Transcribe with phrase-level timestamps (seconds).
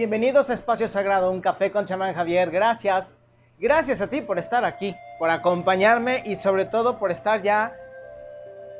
[0.00, 2.50] Bienvenidos a Espacio Sagrado, un café con chamán Javier.
[2.50, 3.18] Gracias.
[3.58, 7.76] Gracias a ti por estar aquí, por acompañarme y sobre todo por estar ya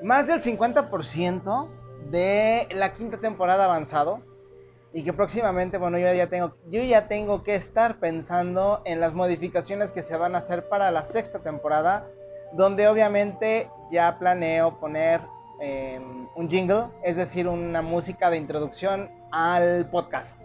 [0.02, 1.68] más del 50%
[2.08, 4.22] de la quinta temporada avanzado
[4.94, 9.12] y que próximamente, bueno, yo ya tengo yo ya tengo que estar pensando en las
[9.12, 12.08] modificaciones que se van a hacer para la sexta temporada,
[12.54, 15.20] donde obviamente ya planeo poner
[15.60, 20.40] em, un jingle, es decir, una música de introducción al podcast.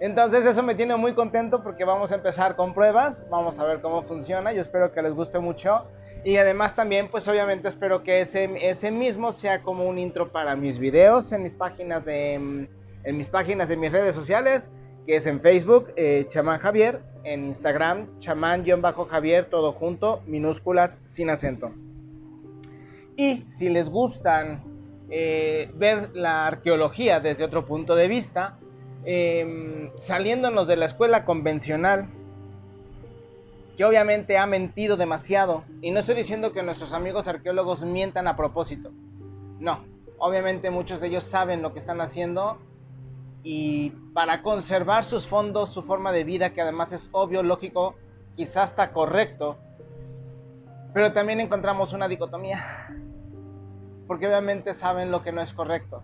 [0.00, 3.82] Entonces eso me tiene muy contento porque vamos a empezar con pruebas, vamos a ver
[3.82, 5.84] cómo funciona, yo espero que les guste mucho.
[6.24, 10.78] Y además también pues obviamente espero que ese, mismo sea como un intro para mis
[10.78, 14.70] videos en mis páginas de, en mis páginas de mis redes sociales,
[15.06, 21.72] que es en Facebook, eh, Chamán Javier, en Instagram, chamán-javier, todo junto, minúsculas, sin acento.
[23.16, 24.64] Y si les gustan
[25.10, 28.58] eh, ver la arqueología desde otro punto de vista,
[29.04, 32.08] Em, saliéndonos de la escuela convencional,
[33.76, 35.64] que obviamente ha mentido demasiado.
[35.80, 38.90] Y no estoy diciendo que nuestros amigos arqueólogos mientan a propósito.
[39.58, 39.84] No,
[40.18, 42.58] obviamente muchos de ellos saben lo que están haciendo
[43.42, 47.94] y para conservar sus fondos, su forma de vida, que además es obvio, lógico,
[48.36, 49.56] quizás está correcto,
[50.92, 52.88] pero también encontramos una dicotomía,
[54.06, 56.02] porque obviamente saben lo que no es correcto.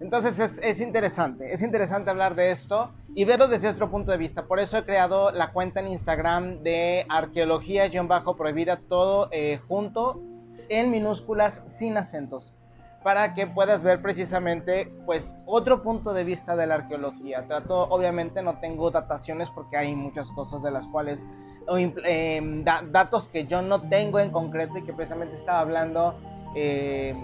[0.00, 4.46] Entonces es, interesante, es interesante hablar de esto y verlo desde otro punto de vista.
[4.46, 10.20] Por eso he creado la cuenta en Instagram de arqueología-prohibida, todo eh, junto,
[10.68, 12.56] en minúsculas, sin acentos,
[13.02, 17.46] para que puedas ver precisamente pues otro punto de vista de la arqueología.
[17.46, 21.24] Trato, obviamente no tengo dataciones porque hay muchas cosas de las cuales,
[21.76, 26.14] eh, datos que yo no tengo en concreto y que precisamente estaba hablando.
[26.56, 27.14] Eh,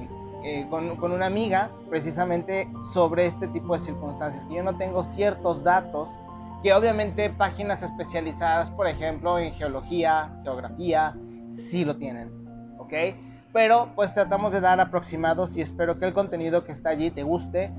[0.43, 5.05] eh, con, con, una amiga precisamente sobre este tipo de circunstancias, que yo no tengo
[5.05, 6.15] ciertos datos
[6.63, 11.17] que obviamente páginas especializadas, por ejemplo, en geología, geografía,
[11.51, 12.31] sí lo tienen,
[12.79, 12.93] ¿ok?
[13.53, 17.23] Pero pues tratamos de dar aproximados y espero que el contenido que está allí te
[17.23, 17.73] guste.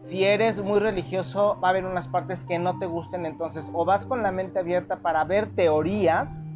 [0.00, 3.84] Si eres muy religioso, va a haber unas partes que no te gusten, entonces o
[3.84, 6.46] vas con la mente abierta para ver teorías,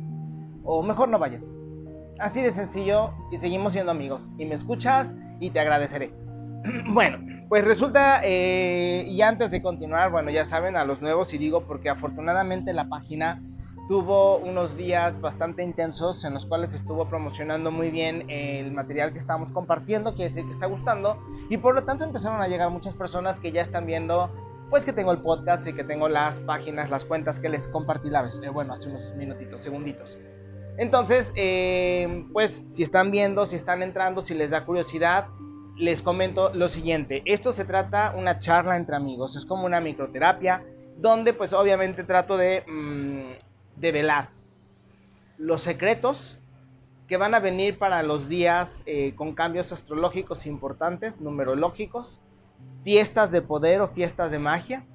[0.65, 1.53] o mejor no vayas.
[2.19, 4.29] Así de sencillo y seguimos siendo amigos.
[4.39, 6.13] Y me escuchas y te agradeceré.
[6.93, 11.39] bueno, pues resulta, eh, y antes de continuar, bueno, ya saben, a los nuevos y
[11.39, 13.43] digo porque afortunadamente la página
[13.89, 19.19] tuvo unos días bastante intensos en los cuales estuvo promocionando muy bien el material que
[19.19, 22.95] estábamos compartiendo, quiere decir que está gustando, y por lo tanto empezaron a llegar muchas
[22.95, 24.31] personas que ya están viendo,
[24.71, 28.09] pues que tengo el podcast y que tengo las páginas, las cuentas que les compartí
[28.09, 30.19] la vez, eh, bueno, hace unos minutitos, segunditos.
[30.77, 35.29] Entonces, eh, pues si están viendo, si están entrando, si les da curiosidad,
[35.77, 37.23] les comento lo siguiente.
[37.25, 40.65] Esto se trata una charla entre amigos, es como una microterapia,
[40.97, 44.31] donde pues obviamente trato de, mm, velar
[45.37, 46.39] los secretos
[47.09, 52.21] que van a venir para los días eh, con cambios astrológicos importantes, numerológicos,
[52.83, 54.87] fiestas de poder o fiestas de magia,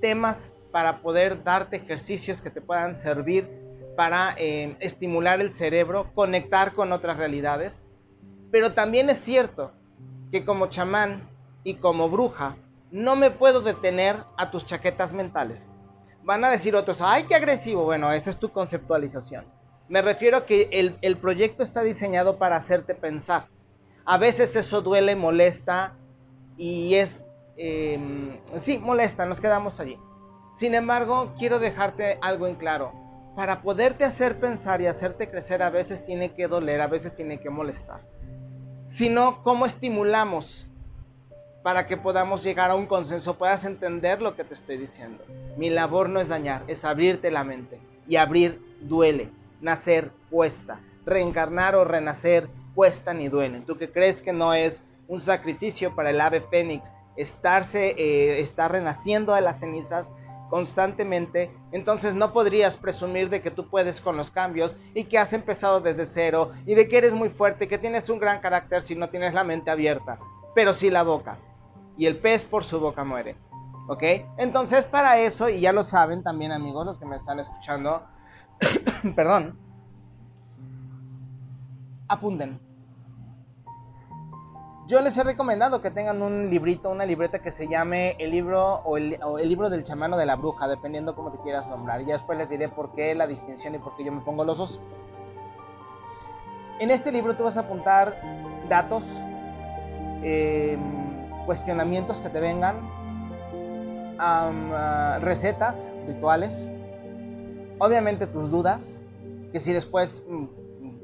[0.00, 3.61] temas para poder darte ejercicios que te puedan servir
[3.96, 7.84] para eh, estimular el cerebro, conectar con otras realidades.
[8.50, 9.72] Pero también es cierto
[10.30, 11.28] que como chamán
[11.64, 12.56] y como bruja,
[12.90, 15.68] no me puedo detener a tus chaquetas mentales.
[16.24, 17.84] Van a decir otros, ay, qué agresivo.
[17.84, 19.44] Bueno, esa es tu conceptualización.
[19.88, 20.68] Me refiero a que
[21.00, 23.48] el, proyecto está diseñado para hacerte pensar.
[24.04, 25.94] A veces eso duele, molesta
[26.56, 27.24] y es,
[27.56, 29.98] em, sí, molesta, nos quedamos allí.
[30.52, 33.01] Sin embargo, quiero dejarte algo en claro
[33.34, 37.40] para poderte hacer pensar y hacerte crecer a veces tiene que doler, a veces tiene
[37.40, 38.00] que molestar.
[38.86, 40.66] Sino, ¿cómo estimulamos
[41.62, 45.24] para que podamos llegar a un consenso, puedas entender lo que te estoy diciendo?
[45.56, 47.80] Mi labor no es dañar, es abrirte la mente.
[48.06, 53.60] Y abrir duele, nacer cuesta, reencarnar o renacer cuesta ni duele.
[53.60, 58.72] Tú que crees que no es un sacrificio para el ave fénix estarse, eh, estar
[58.72, 60.10] renaciendo de las cenizas,
[60.52, 65.32] constantemente, entonces no podrías presumir de que tú puedes con los cambios y que has
[65.32, 68.94] empezado desde cero y de que eres muy fuerte, que tienes un gran carácter si
[68.94, 70.18] no tienes la mente abierta,
[70.54, 71.38] pero sí la boca.
[71.96, 73.34] Y el pez por su boca muere.
[73.88, 74.02] ¿Ok?
[74.36, 78.02] Entonces para eso, y ya lo saben también amigos los que me están escuchando,
[79.16, 79.58] perdón,
[82.08, 82.60] apunten
[84.92, 88.82] yo les he recomendado que tengan un librito, una libreta que se llame el libro
[88.84, 89.18] o el,
[89.48, 92.02] libro del chamano de la bruja, dependiendo cómo te quieras nombrar.
[92.02, 94.44] Y ya después les diré por qué la distinción y por qué yo me pongo
[94.44, 94.80] los dos.
[96.78, 98.20] En este libro tú vas a apuntar
[98.68, 99.18] datos,
[100.22, 102.76] em, cuestionamientos que te vengan,
[104.18, 106.68] ah, recetas, rituales,
[107.78, 109.00] obviamente tus dudas,
[109.52, 110.61] que si después mm,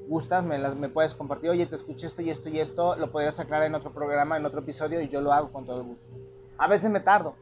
[0.08, 3.12] gustas, me, las, me puedes compartir, oye, te escuché esto y esto y esto, lo
[3.12, 6.08] podrías aclarar en otro programa, en otro episodio y yo lo hago con todo gusto.
[6.56, 7.34] A veces me tardo,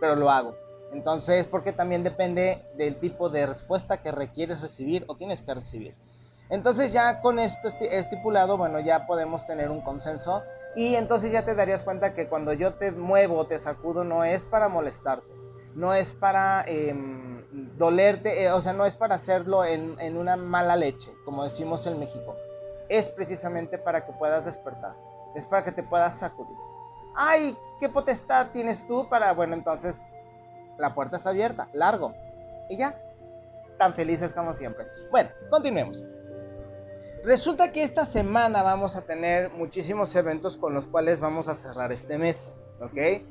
[0.00, 0.54] pero lo hago.
[0.92, 5.94] Entonces, porque también depende del tipo de respuesta que requieres recibir o tienes que recibir.
[6.48, 10.42] Entonces ya con esto estipulado, bueno, ya podemos tener un consenso
[10.74, 14.44] y entonces ya te darías cuenta que cuando yo te muevo, te sacudo, no es
[14.46, 15.32] para molestarte,
[15.74, 17.44] no es para em,
[17.76, 21.86] dolerte, eh, o sea, no es para hacerlo en, en una mala leche, como decimos
[21.86, 22.36] en México.
[22.88, 24.94] Es precisamente para que puedas despertar,
[25.34, 26.56] es para que te puedas sacudir.
[27.14, 30.04] Ay, ¿qué potestad tienes tú para, bueno, entonces
[30.78, 32.14] la puerta está abierta, largo.
[32.68, 32.98] Y ya,
[33.78, 34.86] tan felices como siempre.
[35.10, 36.02] Bueno, continuemos.
[37.24, 41.92] Resulta que esta semana vamos a tener muchísimos eventos con los cuales vamos a cerrar
[41.92, 42.50] este mes,
[42.80, 43.22] ¿ok?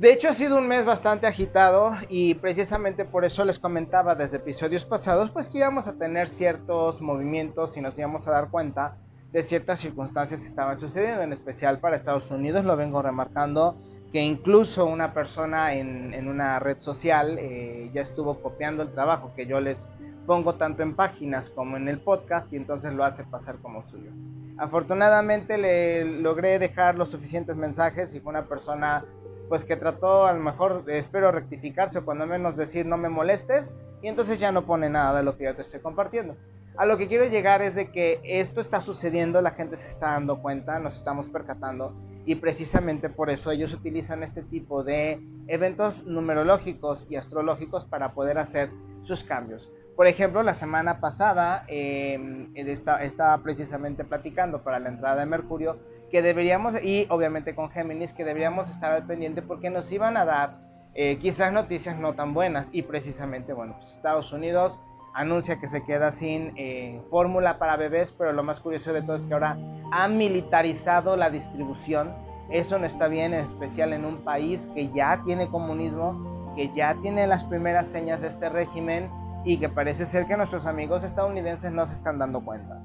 [0.00, 4.38] De hecho ha sido un mes bastante agitado y precisamente por eso les comentaba desde
[4.38, 8.96] episodios pasados pues que íbamos a tener ciertos movimientos y nos íbamos a dar cuenta
[9.30, 13.76] de ciertas circunstancias que estaban sucediendo, en especial para Estados Unidos, lo vengo remarcando
[14.10, 19.44] que incluso una persona en, una red social eh, ya estuvo copiando el trabajo que
[19.44, 19.86] yo les
[20.24, 24.12] pongo tanto en páginas como en el podcast y entonces lo hace pasar como suyo.
[24.56, 29.04] Afortunadamente le logré dejar los suficientes mensajes y fue una persona
[29.50, 33.72] pues que trató a lo mejor, espero rectificarse o cuando menos decir no me molestes
[34.00, 36.36] y entonces ya no pone nada de lo que yo te estoy compartiendo.
[36.76, 40.12] A lo que quiero llegar es de que esto está sucediendo, la gente se está
[40.12, 41.92] dando cuenta, nos estamos percatando
[42.24, 48.38] y precisamente por eso ellos utilizan este tipo de eventos numerológicos y astrológicos para poder
[48.38, 48.70] hacer
[49.02, 49.68] sus cambios.
[49.96, 55.76] Por ejemplo, la semana pasada em, estaba precisamente platicando para la entrada de Mercurio
[56.10, 60.24] que deberíamos, y obviamente con Géminis, que deberíamos estar al pendiente porque nos iban a
[60.24, 60.58] dar
[60.94, 62.68] eh, quizás noticias no tan buenas.
[62.72, 64.78] Y precisamente, bueno, pues Estados Unidos
[65.14, 69.16] anuncia que se queda sin eh, fórmula para bebés, pero lo más curioso de todo
[69.16, 69.58] es que ahora
[69.92, 72.12] ha militarizado la distribución.
[72.50, 76.96] Eso no está bien, en especial en un país que ya tiene comunismo, que ya
[77.00, 79.10] tiene las primeras señas de este régimen
[79.44, 82.80] y que parece ser que nuestros amigos estadounidenses no se están dando cuenta.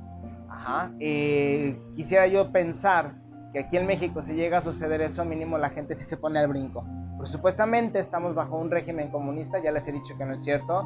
[0.99, 3.15] Eh, quisiera yo pensar
[3.53, 6.39] que aquí en México si llega a suceder eso, mínimo la gente sí se pone
[6.39, 6.85] al brinco.
[7.17, 10.85] Pues supuestamente estamos bajo un régimen comunista, ya les he dicho que no es cierto.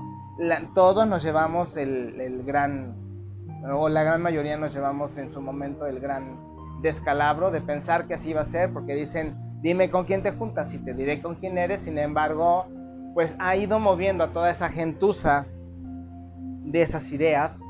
[0.75, 2.95] todos nos llevamos el, gran,
[3.71, 6.37] o la gran mayoría nos llevamos en su momento el gran
[6.81, 10.73] descalabro de pensar que así va a ser, porque dicen, dime con quién te juntas
[10.73, 11.81] y te diré con quién eres.
[11.81, 12.67] Sin embargo,
[13.15, 15.47] pues ha ido moviendo a toda esa gentuza
[16.63, 17.61] de esas ideas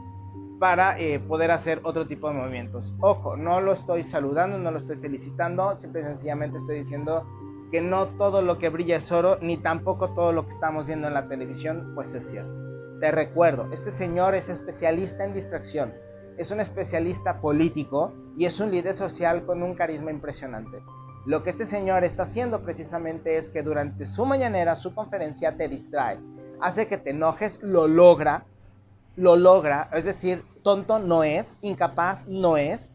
[0.59, 2.94] para eh, poder hacer otro tipo de movimientos.
[3.00, 7.25] Ojo, no lo estoy saludando, no lo estoy felicitando, simple y sencillamente estoy diciendo
[7.71, 11.07] que no todo lo que brilla es oro, ni tampoco todo lo que estamos viendo
[11.07, 12.59] en la televisión, pues es cierto.
[13.00, 15.94] Te recuerdo, este señor es especialista en distracción,
[16.38, 20.81] es un especialista político y es un líder social con un carisma impresionante.
[21.25, 25.69] Lo que este señor está haciendo precisamente es que durante su mañanera, su conferencia, te
[25.69, 26.19] distrae,
[26.59, 28.45] hace que te enojes, lo logra,
[29.19, 32.92] lo logra, es decir, tonto no es, incapaz no es,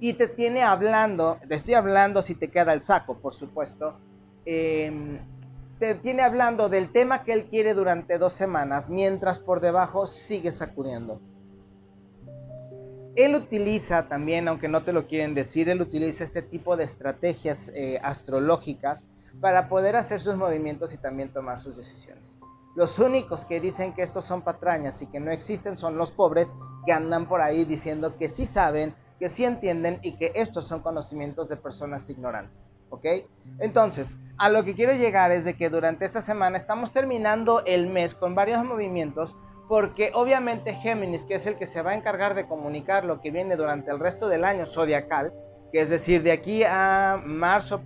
[0.00, 3.94] y te tiene hablando, te estoy hablando si te queda el saco, por supuesto,
[4.50, 5.18] Em,
[5.78, 10.50] te tiene hablando del tema que él quiere durante dos semanas, mientras por debajo sigue
[10.52, 11.20] sacudiendo.
[13.14, 17.70] Él utiliza también, aunque no te lo quieren decir, él utiliza este tipo de estrategias
[17.74, 19.06] eh, astrológicas
[19.38, 22.38] para poder hacer sus movimientos y también tomar sus decisiones.
[22.78, 26.54] Los únicos que dicen que estos son patrañas y que no existen son los pobres
[26.86, 30.78] que andan por ahí diciendo que sí saben, que sí entienden y que estos son
[30.78, 32.70] conocimientos de personas ignorantes.
[32.90, 33.04] ¿Ok?
[33.58, 37.88] Entonces, a lo que quiero llegar es de que durante esta semana estamos terminando el
[37.88, 42.36] mes con varios movimientos porque obviamente Géminis, que es el que se va a encargar
[42.36, 45.32] de comunicar lo que viene durante el resto del año zodiacal,
[45.72, 47.82] que es decir, de aquí a marzo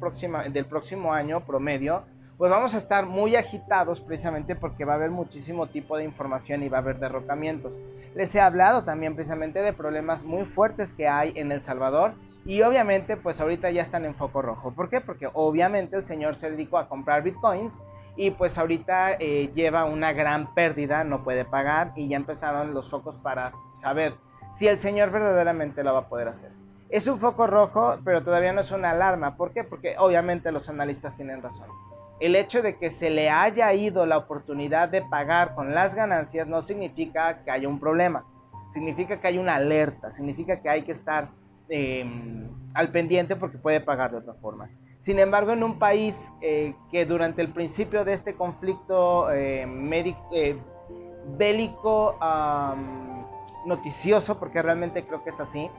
[0.52, 2.04] del próximo año promedio,
[2.42, 6.64] pues vamos a estar muy agitados precisamente porque va a haber muchísimo tipo de información
[6.64, 7.78] y va a haber derrocamientos.
[8.16, 12.62] Les he hablado también precisamente de problemas muy fuertes que hay en El Salvador y
[12.62, 14.72] obviamente, pues ahorita ya están en foco rojo.
[14.72, 15.00] ¿Por qué?
[15.00, 17.80] Porque obviamente el señor se dedicó a comprar bitcoins
[18.16, 22.90] y pues ahorita eh, lleva una gran pérdida, no puede pagar y ya empezaron los
[22.90, 24.14] focos para saber
[24.50, 26.50] si el señor verdaderamente lo va a poder hacer.
[26.88, 29.36] Es un foco rojo, pero todavía no es una alarma.
[29.36, 29.62] ¿Por qué?
[29.62, 31.68] Porque obviamente los analistas tienen razón.
[32.22, 36.46] El hecho de que se le haya ido la oportunidad de pagar con las ganancias
[36.46, 38.24] no significa que haya un problema.
[38.68, 41.28] Significa que hay una alerta, significa que hay que estar
[41.74, 44.68] Em, al pendiente porque puede pagar de otra forma.
[44.98, 49.66] Sin embargo, en un país eh, que durante el principio de este conflicto eh,
[50.32, 50.58] eh,
[51.38, 52.18] bélico
[53.64, 55.70] noticioso, porque realmente creo que es así,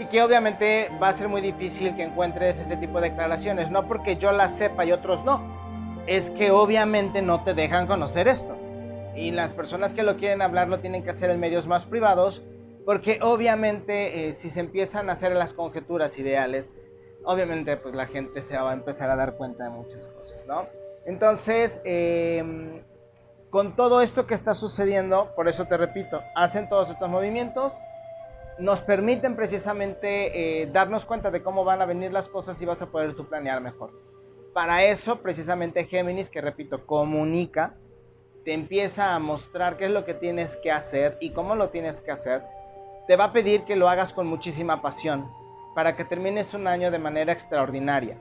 [0.00, 3.86] y que obviamente va a ser muy difícil que encuentres ese tipo de declaraciones, no
[3.86, 5.42] porque yo las sepa y otros no,
[6.06, 8.56] es que obviamente no te dejan conocer esto.
[9.14, 12.42] Y las personas que lo quieren hablar lo tienen que hacer en medios más privados,
[12.86, 16.72] porque obviamente eh, si se empiezan a hacer las conjeturas ideales,
[17.24, 20.66] obviamente pues la gente se va a empezar a dar cuenta de muchas cosas, ¿no?
[21.04, 22.82] Entonces, em,
[23.50, 27.74] con todo esto que está sucediendo, por eso te repito, hacen todos estos movimientos,
[28.58, 32.82] nos permiten precisamente eh, darnos cuenta de cómo van a venir las cosas y vas
[32.82, 33.92] a poder tú planear mejor.
[34.52, 37.76] Para eso, precisamente Géminis, que repito, comunica,
[38.44, 42.00] te empieza a mostrar qué es lo que tienes que hacer y cómo lo tienes
[42.00, 42.42] que hacer.
[43.06, 45.30] Te va a pedir que lo hagas con muchísima pasión
[45.74, 48.18] para que termines un año de manera extraordinaria.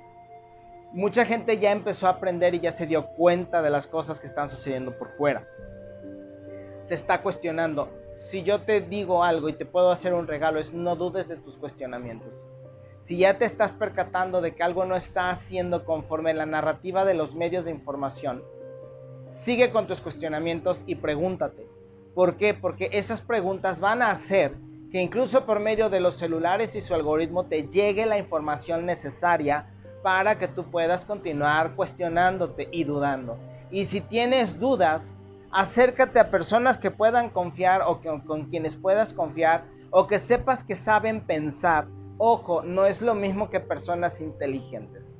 [0.91, 4.27] Mucha gente ya empezó a aprender y ya se dio cuenta de las cosas que
[4.27, 5.47] están sucediendo por fuera.
[6.81, 7.89] Se está cuestionando,
[8.29, 11.37] si yo te digo algo y te puedo hacer un regalo, es no dudes de
[11.37, 12.45] tus cuestionamientos.
[13.01, 17.15] Si ya te estás percatando de que algo no está haciendo conforme la narrativa de
[17.15, 18.43] los medios de información,
[19.25, 21.67] sigue con tus cuestionamientos y pregúntate.
[22.13, 22.53] ¿Por qué?
[22.53, 24.53] Porque esas preguntas van a hacer
[24.91, 29.73] que incluso por medio de los celulares y su algoritmo te llegue la información necesaria
[30.03, 33.39] para que tú puedas continuar cuestionándote y dudando.
[33.71, 35.15] Y si tienes dudas,
[35.51, 40.75] acércate a personas que puedan confiar o con quienes puedas confiar o que sepas que
[40.75, 41.87] saben pensar.
[42.17, 45.15] Ojo, no es lo mismo que personas inteligentes.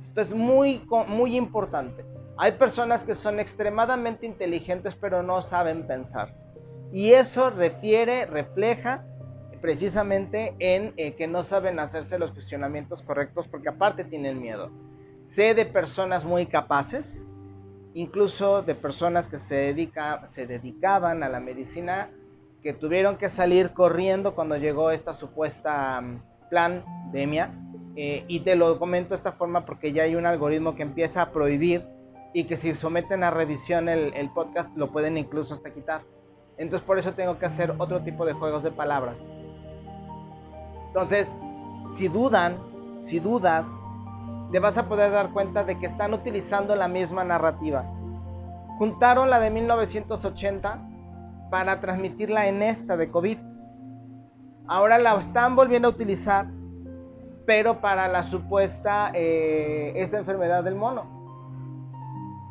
[0.00, 2.04] Esto es muy, muy importante.
[2.38, 6.34] Hay personas que son extremadamente inteligentes pero no saben pensar.
[6.92, 9.04] Y eso refiere, refleja
[9.60, 14.70] precisamente en eh, que no saben hacerse los cuestionamientos correctos porque aparte tienen miedo.
[15.22, 17.26] Sé de personas muy capaces,
[17.94, 22.10] incluso de personas que se, dedica, se dedicaban a la medicina,
[22.62, 27.52] que tuvieron que salir corriendo cuando llegó esta supuesta mm, pandemia.
[27.96, 31.22] Eh, y te lo comento de esta forma porque ya hay un algoritmo que empieza
[31.22, 31.84] a prohibir
[32.32, 36.02] y que si someten a revisión el, el podcast lo pueden incluso hasta quitar.
[36.56, 39.18] Entonces por eso tengo que hacer otro tipo de juegos de palabras.
[40.86, 41.32] Entonces,
[41.94, 42.58] si dudan,
[43.00, 43.66] si dudas,
[44.50, 47.84] te vas a poder dar cuenta de que están utilizando la misma narrativa.
[48.78, 50.78] Juntaron la de 1980
[51.50, 53.38] para transmitirla en esta de COVID.
[54.66, 56.46] Ahora la están volviendo a utilizar,
[57.46, 61.20] pero para la supuesta eh, esta enfermedad del mono.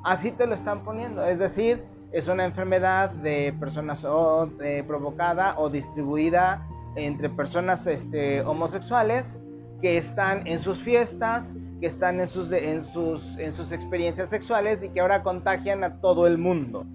[0.04, 1.26] Así te lo están poniendo.
[1.26, 4.06] Es decir, es una enfermedad de personas
[4.62, 9.40] eh, provocada o distribuida entre personas este, homosexuales
[9.82, 14.84] que están en sus fiestas, que están en sus, en, sus, en sus experiencias sexuales
[14.84, 16.86] y que ahora contagian a todo el mundo.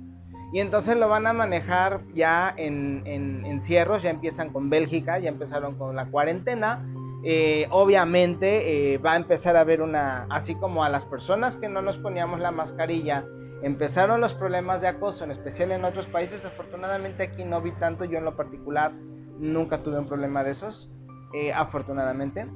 [0.52, 5.28] Y entonces lo van a manejar ya en, en encierros, ya empiezan con Bélgica, ya
[5.28, 6.86] empezaron con la cuarentena.
[7.24, 11.68] Eh, obviamente eh, va a empezar a haber una, así como a las personas que
[11.68, 13.24] no nos poníamos la mascarilla,
[13.62, 16.44] empezaron los problemas de acoso, en especial en otros países.
[16.44, 18.92] Afortunadamente aquí no vi tanto, yo en lo particular
[19.38, 20.90] nunca tuve un problema de esos,
[21.32, 22.46] eh, afortunadamente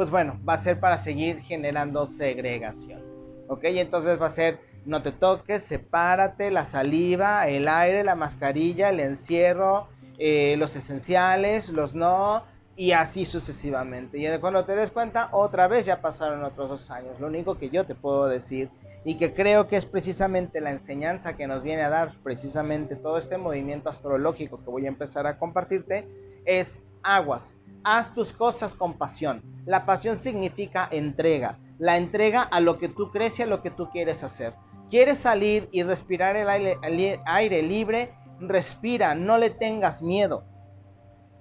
[0.00, 3.02] pues bueno, va a ser para seguir generando segregación.
[3.48, 3.64] ¿Ok?
[3.64, 9.00] Entonces va a ser, no te toques, sepárate, la saliva, el aire, la mascarilla, el
[9.00, 9.88] encierro,
[10.18, 12.44] eh, los esenciales, los no,
[12.76, 14.16] y así sucesivamente.
[14.16, 17.20] Y cuando te des cuenta, otra vez ya pasaron otros dos años.
[17.20, 18.70] Lo único que yo te puedo decir
[19.04, 23.18] y que creo que es precisamente la enseñanza que nos viene a dar precisamente todo
[23.18, 26.08] este movimiento astrológico que voy a empezar a compartirte
[26.46, 27.52] es aguas
[27.84, 29.42] haz tus cosas con pasión.
[29.66, 33.70] La pasión significa entrega, la entrega a lo que tú crees y a lo que
[33.70, 34.54] tú quieres hacer.
[34.90, 38.12] ¿Quieres salir y respirar el aire, libre?
[38.40, 40.44] Respira, no le tengas miedo.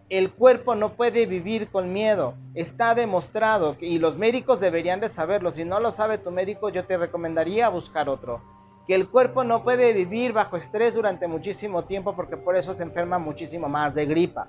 [0.08, 2.36] El cuerpo no puede vivir con miedo.
[2.54, 5.50] Está demostrado y los médicos deberían de saberlo.
[5.52, 8.42] Si no lo sabe tu médico, yo te recomendaría buscar otro.
[8.88, 12.84] Que el cuerpo no puede vivir bajo estrés durante muchísimo tiempo porque por eso se
[12.84, 14.48] enferma muchísimo más de gripa.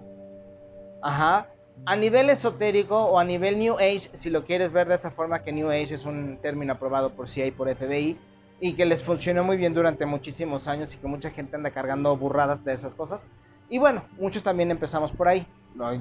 [1.02, 1.48] Ajá.
[1.86, 5.42] A nivel esotérico o a nivel New Age, si lo quieres ver de esa forma,
[5.42, 8.18] que New Age es un término aprobado por CIA y por FBI
[8.60, 12.14] y que les funcionó muy bien durante muchísimos años y que mucha gente anda cargando
[12.16, 13.26] burradas de esas cosas.
[13.70, 15.46] Y bueno, muchos también empezamos por ahí.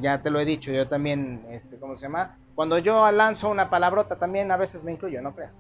[0.02, 2.38] ya te lo he dicho, yo también, este, ¿cómo se llama?
[2.56, 5.58] Cuando yo lanzo una palabrota también a veces me incluyo, no creas.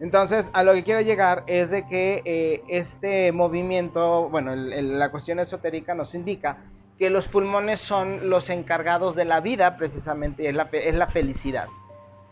[0.00, 5.38] Entonces, a lo que quiero llegar es de que eh, este movimiento, bueno, la cuestión
[5.38, 6.58] esotérica nos indica
[6.98, 11.68] que los pulmones son los encargados de la vida precisamente, es la, es la felicidad.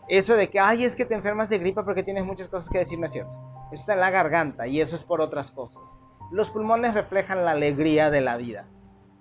[0.07, 2.79] Eso de que, ay, es que te enfermas de gripa porque tienes muchas cosas que
[2.79, 3.31] decir, no es cierto.
[3.71, 5.95] Eso está en la garganta y eso es por otras cosas.
[6.31, 8.65] Los pulmones reflejan la alegría de la vida.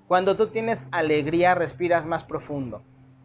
[0.09, 2.83] Cuando tú tienes alegría, respiras más profundo,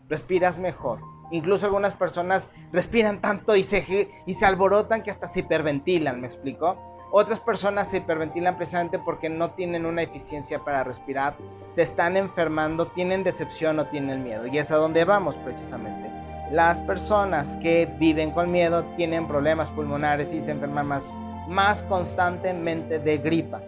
[0.07, 0.99] respiras mejor.
[1.31, 6.27] Incluso algunas personas respiran tanto y se, y se alborotan que hasta se hiperventilan, ¿me
[6.27, 6.94] explico?
[7.11, 11.35] Otras personas se hiperventilan precisamente porque no tienen una eficiencia para respirar,
[11.69, 14.47] se están enfermando, tienen decepción o tienen miedo.
[14.47, 16.11] Y es a donde vamos precisamente.
[16.51, 21.07] Las personas que viven con miedo tienen problemas pulmonares y se enferman más,
[21.47, 23.61] más constantemente de gripa.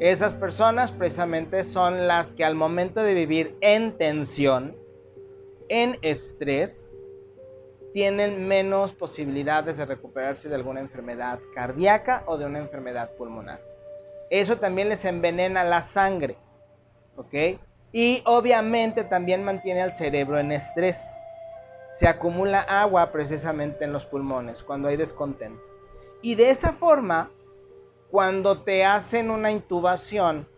[0.00, 4.76] Esas personas precisamente son las que al momento de vivir en tensión,
[5.68, 6.93] en estrés,
[7.94, 13.60] tienen menos posibilidades de recuperarse de alguna enfermedad cardíaca o de una enfermedad pulmonar.
[14.30, 16.36] Eso también les envenena la sangre,
[17.14, 17.60] ¿ok?
[17.92, 21.00] Y obviamente también mantiene al cerebro en estrés.
[21.92, 25.62] Se acumula agua precisamente en los pulmones cuando hay descontento.
[26.20, 27.30] Y de esa forma,
[28.10, 30.48] cuando te hacen una intubación,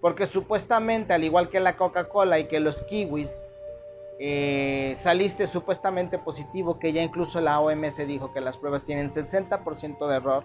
[0.00, 3.42] porque supuestamente, al igual que la Coca-Cola y que los kiwis,
[4.18, 10.08] eh, saliste supuestamente positivo, que ya incluso la OMS dijo que las pruebas tienen 60%
[10.08, 10.44] de error,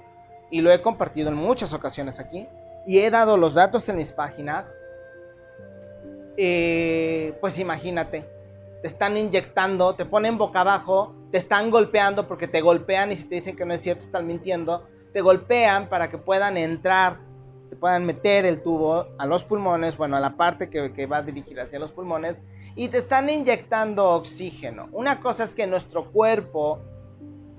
[0.50, 2.48] y lo he compartido en muchas ocasiones aquí,
[2.86, 4.76] y he dado los datos en mis páginas,
[6.36, 8.26] eh, pues imagínate,
[8.82, 13.26] te están inyectando, te ponen boca abajo, te están golpeando porque te golpean y si
[13.26, 17.20] te dicen que no es cierto están mintiendo, te golpean para que puedan entrar,
[17.70, 21.18] te puedan meter el tubo a los pulmones, bueno, a la parte que, que va
[21.18, 22.42] a dirigir hacia los pulmones
[22.76, 24.88] y te están inyectando oxígeno.
[24.92, 26.80] Una cosa es que nuestro cuerpo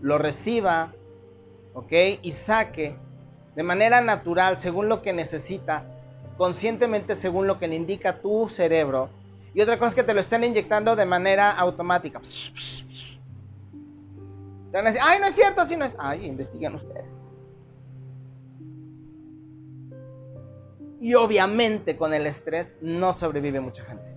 [0.00, 0.92] lo reciba,
[1.74, 1.92] ¿ok?
[2.22, 2.96] Y saque
[3.54, 5.84] de manera natural, según lo que necesita,
[6.38, 9.10] conscientemente según lo que le indica tu cerebro.
[9.54, 12.20] Y otra cosa es que te lo estén inyectando de manera automática.
[14.70, 15.94] Te van a decir, ay, no es cierto, así no es.
[15.98, 17.28] Ay, investiguen ustedes.
[20.98, 24.11] Y obviamente con el estrés no sobrevive mucha gente.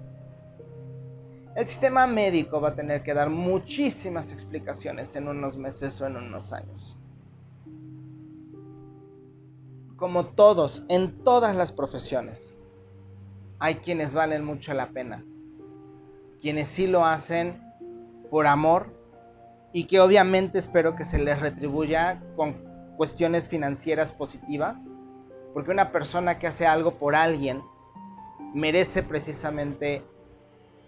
[1.55, 6.17] El sistema médico va a tener que dar muchísimas explicaciones en unos meses o en
[6.17, 6.99] unos años.
[9.95, 12.53] Como todos, en todas las profesiones,
[13.59, 15.23] hay quienes valen mucho la pena.
[16.41, 17.63] Quienes sí lo hacen
[18.29, 18.87] por amor
[19.71, 22.55] y que obviamente espero que se les retribuya con
[22.97, 24.89] cuestiones financieras positivas.
[25.53, 27.63] Porque una persona que hace algo por alguien
[28.53, 30.03] merece precisamente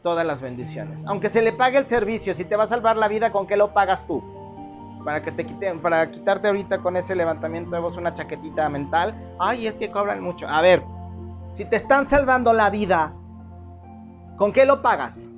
[0.01, 1.03] todas las bendiciones.
[1.05, 3.57] Aunque se le pague el servicio, si te va a salvar la vida, ¿con qué
[3.57, 4.23] lo pagas tú?
[5.03, 9.15] Para que te quiten, para quitarte ahorita con ese levantamiento de voz una chaquetita mental.
[9.39, 10.47] Ay, es que cobran mucho.
[10.47, 10.83] A ver,
[11.53, 13.13] si te están salvando la vida,
[14.37, 15.29] ¿con qué lo pagas?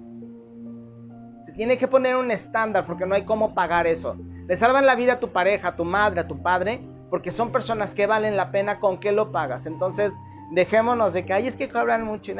[1.44, 4.16] Se tiene que poner un estándar porque no hay cómo pagar eso.
[4.48, 7.52] Le salvan la vida a tu pareja, a tu madre, a tu padre, porque son
[7.52, 9.66] personas que valen la pena, ¿con qué lo pagas?
[9.66, 10.14] Entonces,
[10.52, 12.34] dejémonos de que, ay, es que cobran mucho.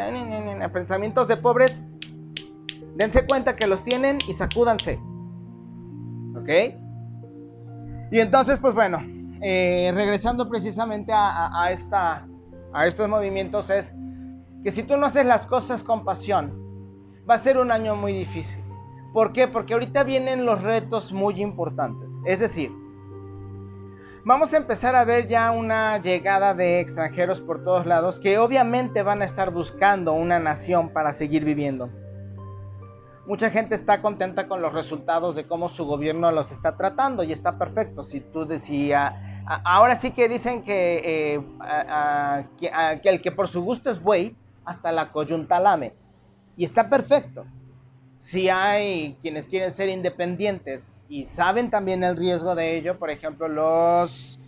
[0.74, 1.82] Pensamientos de pobres,
[3.00, 5.00] Dense cuenta que los tienen y sacúdanse.
[6.36, 6.50] ¿Ok?
[8.12, 9.00] Y entonces, pues bueno,
[9.42, 12.28] eh, regresando precisamente a, esta,
[12.74, 13.94] a estos movimientos, es
[14.66, 16.52] que si tú no haces las cosas con pasión,
[17.28, 18.62] va a ser un año muy difícil.
[19.14, 19.48] ¿Por qué?
[19.48, 22.20] Porque ahorita vienen los retos muy importantes.
[22.26, 22.70] Es decir,
[24.26, 29.04] vamos a empezar a ver ya una llegada de extranjeros por todos lados que obviamente
[29.04, 31.90] van a estar buscando una nación para seguir viviendo.
[33.30, 37.32] Mucha gente está contenta con los resultados de cómo su gobierno los está tratando y
[37.32, 38.02] está perfecto.
[38.02, 39.14] Si tú decías,
[39.46, 44.92] ahora sí que dicen que, eh, que, el que por su gusto es buey, hasta
[44.92, 45.94] la coyunta lame.
[46.58, 47.46] Y está perfecto.
[48.18, 53.48] Si hay quienes quieren ser independientes y saben también el riesgo de ello, por ejemplo,
[53.48, 54.40] los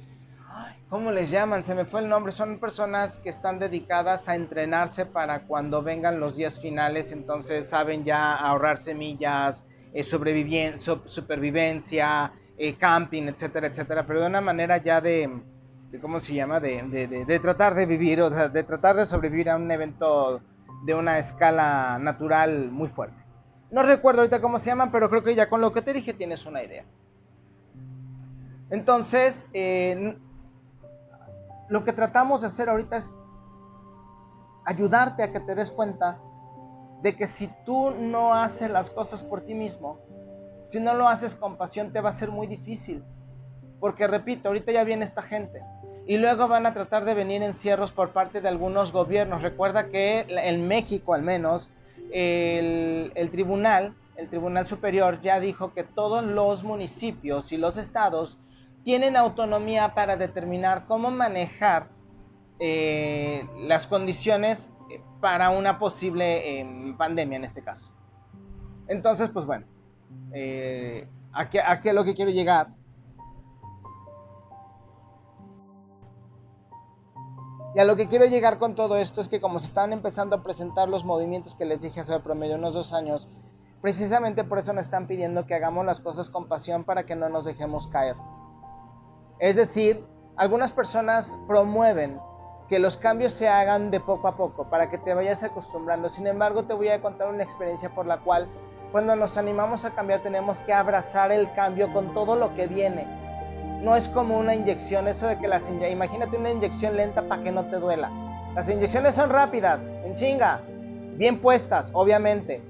[0.91, 1.63] ¿Cómo les llaman?
[1.63, 2.33] Se me fue el nombre.
[2.33, 7.13] Son personas que están dedicadas a entrenarse para cuando vengan los días finales.
[7.13, 14.05] Entonces saben ya ahorrar semillas, eh, supervivencia, eh, camping, etcétera, etcétera.
[14.05, 15.29] Pero de una manera ya de,
[16.01, 16.59] ¿cómo se llama?
[16.59, 16.83] De,
[17.25, 20.41] de, tratar de vivir, o sea, de tratar de sobrevivir a un evento
[20.83, 23.23] de una escala natural muy fuerte.
[23.71, 26.13] No recuerdo ahorita cómo se llaman, pero creo que ya con lo que te dije
[26.13, 26.83] tienes una idea.
[28.69, 30.17] Entonces, eh,
[31.71, 33.13] lo que tratamos de hacer ahorita es
[34.65, 36.19] ayudarte a que te des cuenta
[37.01, 39.97] de que si tú no haces las cosas por ti mismo,
[40.65, 43.05] si no lo haces con pasión, te va a ser muy difícil.
[43.79, 45.61] Porque repito, ahorita ya viene esta gente.
[46.05, 49.41] Y luego van a tratar de venir encierros por parte de algunos gobiernos.
[49.41, 51.69] Recuerda que en México al menos
[52.11, 58.37] el, tribunal, el Tribunal Superior ya dijo que todos los municipios y los estados
[58.83, 61.89] tienen autonomía para determinar cómo manejar
[62.59, 64.71] eh, las condiciones
[65.21, 67.91] para una posible em, pandemia en este caso.
[68.87, 69.65] Entonces, pues bueno,
[70.33, 72.69] eh, aquí, aquí a lo que quiero llegar.
[77.73, 80.35] Y a lo que quiero llegar con todo esto es que como se están empezando
[80.35, 83.29] a presentar los movimientos que les dije hace promedio unos dos años,
[83.81, 87.29] precisamente por eso nos están pidiendo que hagamos las cosas con pasión para que no
[87.29, 88.17] nos dejemos caer.
[89.41, 90.05] Es decir,
[90.37, 92.19] algunas personas promueven
[92.69, 96.09] que los cambios se hagan de poco a poco para que te vayas acostumbrando.
[96.09, 98.47] Sin embargo, te voy a contar una experiencia por la cual
[98.91, 103.07] cuando nos animamos a cambiar tenemos que abrazar el cambio con todo lo que viene.
[103.81, 107.51] No es como una inyección, eso de que las imagínate una inyección lenta para que
[107.51, 108.11] no te duela.
[108.53, 110.61] Las inyecciones son rápidas, en chinga,
[111.15, 112.61] bien puestas, obviamente.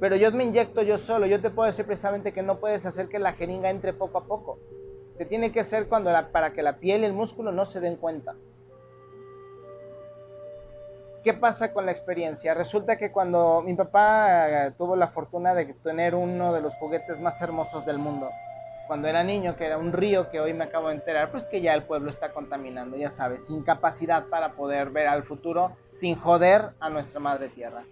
[0.00, 3.08] Pero yo me inyecto yo solo, yo te puedo decir precisamente que no puedes hacer
[3.08, 4.58] que la jeringa entre poco a poco.
[5.14, 7.96] Se tiene que hacer cuando para que la piel y el músculo no se den
[7.96, 8.34] cuenta.
[11.22, 12.52] ¿Qué pasa con la experiencia?
[12.52, 17.20] Resulta que cuando mi papá eh, tuvo la fortuna de tener uno de los juguetes
[17.20, 18.28] más hermosos del mundo,
[18.88, 21.62] cuando era niño, que era un río que hoy me acabo de enterar, pues que
[21.62, 26.16] ya el pueblo está contaminando, ya sabes, sin capacidad para poder ver al futuro, sin
[26.16, 27.84] joder a nuestra madre tierra.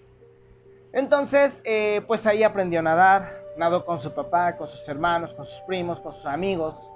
[0.93, 5.47] Entonces, eh, pues ahí aprendió a nadar, nadó con su papá, con sus hermanos, con
[5.47, 6.91] sus primos, con sus amigos,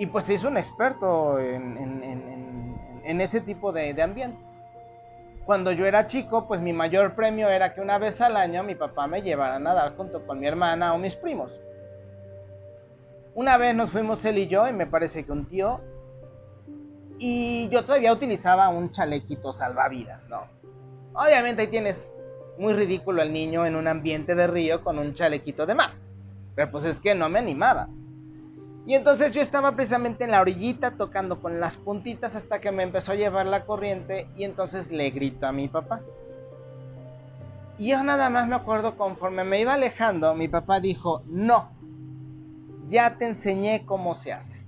[0.00, 4.46] y pues se hizo un experto en, ese tipo de, ambientes.
[5.44, 8.74] Cuando yo era chico, pues mi mayor premio era que una vez al año mi
[8.74, 11.60] papá me llevara a nadar junto con mi hermana o mis primos.
[13.34, 15.82] Una vez nos fuimos él y yo, y me parece que un tío,
[17.18, 20.46] y yo todavía utilizaba un chalequito salvavidas, ¿no?
[21.12, 22.10] Obviamente ahí tienes
[22.56, 25.90] muy ridículo al niño en un ambiente de río con un chalequito de mar.
[26.54, 27.90] Pero pues es que no me animaba.
[28.86, 32.82] Y entonces yo estaba precisamente en la orillita tocando con las puntitas hasta que me
[32.82, 36.00] empezó a llevar la corriente y entonces le grito a mi papá.
[37.78, 41.70] Y yo nada más me acuerdo conforme me iba alejando, mi papá dijo, no,
[42.88, 44.60] ya te enseñé cómo se hace,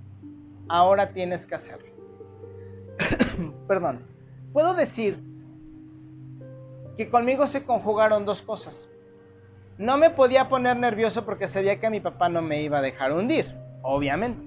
[0.67, 1.87] ahora tienes que hacerlo.
[3.67, 4.01] Perdón,
[4.51, 5.19] puedo decir
[6.97, 8.87] que conmigo se conjugaron dos cosas.
[9.77, 13.11] No me podía poner nervioso porque sabía que mi papá no me iba a dejar
[13.11, 14.43] hundir obviamente.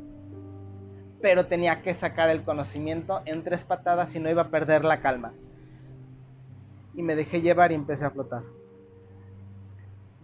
[1.22, 5.00] Pero tenía que sacar el conocimiento en tres patadas y no iba a perder la
[5.00, 5.32] calma.
[6.94, 8.42] Y me dejé llevar y empecé a flotar.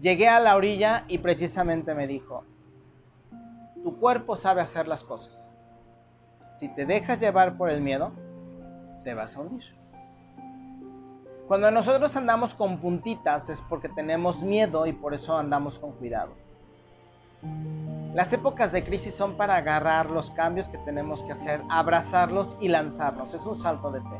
[0.01, 2.45] Llegué a la orilla y precisamente me dijo,
[3.85, 5.51] tu cuerpo sabe hacer las cosas.
[6.57, 8.13] Si te dejas llevar por el miedo,
[9.05, 9.65] te vas a hundir.
[11.49, 16.33] Cuando nosotros andamos con puntitas es porque tenemos miedo y por eso andamos con cuidado.
[18.15, 22.69] Las épocas de crisis son para agarrar los cambios que tenemos que hacer, abrazarlos y
[22.69, 23.33] lanzarnos.
[23.33, 24.19] Es un salto de fe.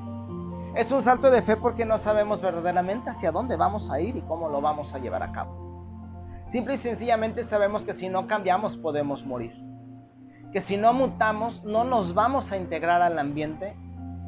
[0.75, 4.23] Es un salto de fe porque no sabemos verdaderamente hacia dónde vamos a ir y
[4.23, 6.41] cómo lo vamos a llevar a cabo.
[6.45, 9.53] Simple y sencillamente sabemos que si no cambiamos podemos morir.
[10.53, 13.77] Que si no mutamos no nos vamos a integrar al ambiente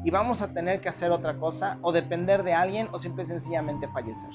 [0.03, 3.25] y vamos a tener que hacer otra cosa o depender de alguien o simple y
[3.25, 4.29] sencillamente fallecer.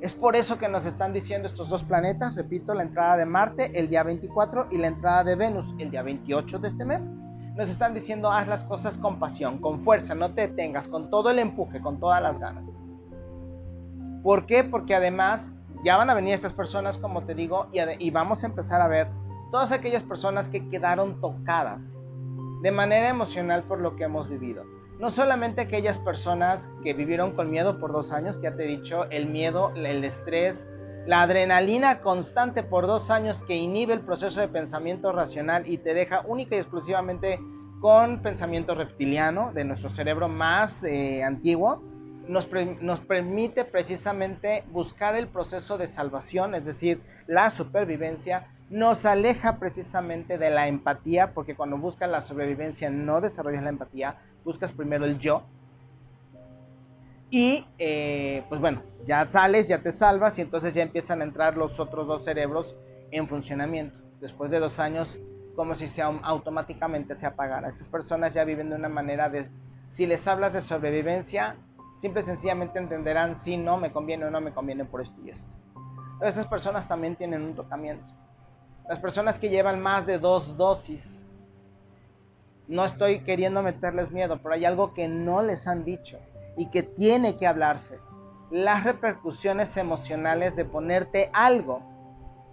[0.00, 3.78] Es por eso que nos están diciendo estos dos planetas, repito, la entrada de Marte
[3.78, 7.10] el día 24 y la entrada de Venus el día 28 de este mes.
[7.54, 11.28] Nos están diciendo haz las cosas con pasión, con fuerza, no te detengas, con todo
[11.28, 12.64] el empuje, con todas las ganas.
[14.22, 14.64] ¿Por qué?
[14.64, 15.52] Porque además
[15.84, 18.88] ya van a venir estas personas, como te digo, y, y vamos a empezar a
[18.88, 19.08] ver
[19.50, 22.00] todas aquellas personas que quedaron tocadas
[22.62, 27.50] de manera emocional por lo que hemos vivido no solamente aquellas personas que vivieron con
[27.50, 30.66] miedo por dos años, que ya te he dicho, el miedo, el estrés,
[31.06, 35.94] la adrenalina constante por dos años que inhibe el proceso de pensamiento racional y te
[35.94, 37.40] deja única y exclusivamente
[37.80, 41.82] con pensamiento reptiliano de nuestro cerebro más eh, antiguo,
[42.28, 42.46] nos,
[42.82, 50.38] nos permite precisamente buscar el proceso de salvación, es decir, la supervivencia, nos aleja precisamente
[50.38, 55.18] de la empatía, porque cuando buscas la sobrevivencia no desarrollas la empatía, buscas primero el
[55.18, 55.42] yo.
[57.30, 61.56] Y eh, pues bueno, ya sales, ya te salvas y entonces ya empiezan a entrar
[61.56, 62.76] los otros dos cerebros
[63.10, 63.98] en funcionamiento.
[64.20, 65.20] Después de dos años,
[65.56, 67.68] como si se, automáticamente se apagara.
[67.68, 69.46] Estas personas ya viven de una manera de,
[69.88, 71.56] si les hablas de sobrevivencia,
[71.94, 75.56] simple sencillamente entenderán si no me conviene o no me conviene por esto y esto.
[76.22, 78.20] estas personas también tienen un tocamiento.
[78.90, 81.22] Las personas que llevan más de dos dosis
[82.66, 86.18] no estoy queriendo meterles miedo, pero hay algo que no les han dicho
[86.56, 88.00] y que tiene que hablarse.
[88.50, 91.84] Las repercusiones emocionales de ponerte algo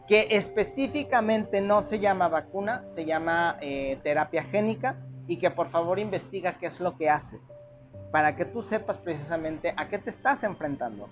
[0.07, 4.95] que específicamente no se llama vacuna, se llama eh, terapia génica
[5.27, 7.39] y que por favor investiga qué es lo que hace
[8.11, 11.09] para que tú sepas precisamente a qué te estás enfrentando.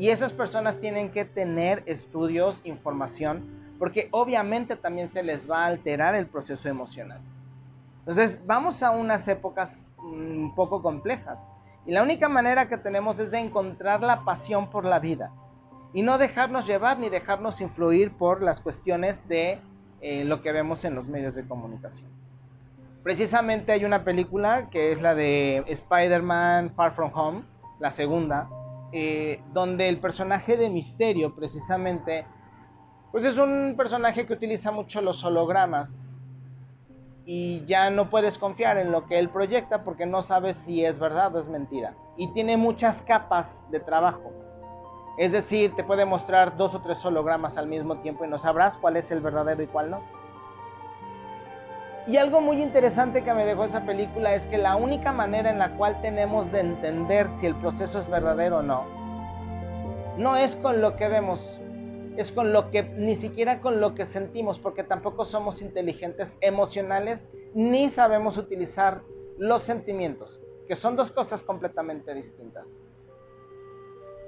[0.00, 5.66] Y esas personas tienen que tener estudios, información, porque obviamente también se les va a
[5.66, 7.20] alterar el proceso emocional.
[8.00, 11.46] Entonces, vamos a unas épocas un poco complejas.
[11.86, 15.32] Y la única manera que tenemos es de encontrar la pasión por la vida.
[15.92, 19.60] Y no dejarnos llevar ni dejarnos influir por las cuestiones de
[20.00, 22.10] eh, lo que vemos en los medios de comunicación.
[23.02, 27.42] Precisamente hay una película que es la de Spider-Man Far From Home,
[27.78, 28.48] la segunda,
[28.92, 32.24] eh, donde el personaje de Misterio precisamente,
[33.14, 36.20] pues es un personaje que utiliza mucho los hologramas
[37.24, 40.98] y ya no puedes confiar en lo que él proyecta porque no sabes si es
[40.98, 41.94] verdad o es mentira.
[42.16, 44.32] Y tiene muchas capas de trabajo.
[45.16, 48.76] Es decir, te puede mostrar dos o tres hologramas al mismo tiempo y no sabrás
[48.76, 50.02] cuál es el verdadero y cuál no.
[52.08, 55.60] Y algo muy interesante que me dejó esa película es que la única manera en
[55.60, 58.86] la cual tenemos de entender si el proceso es verdadero o no,
[60.18, 61.60] no es con lo que vemos,
[62.16, 67.28] es con lo que, ni siquiera con lo que sentimos, porque tampoco somos inteligentes emocionales
[67.54, 69.02] ni sabemos utilizar
[69.38, 72.68] los sentimientos, que son dos cosas completamente distintas.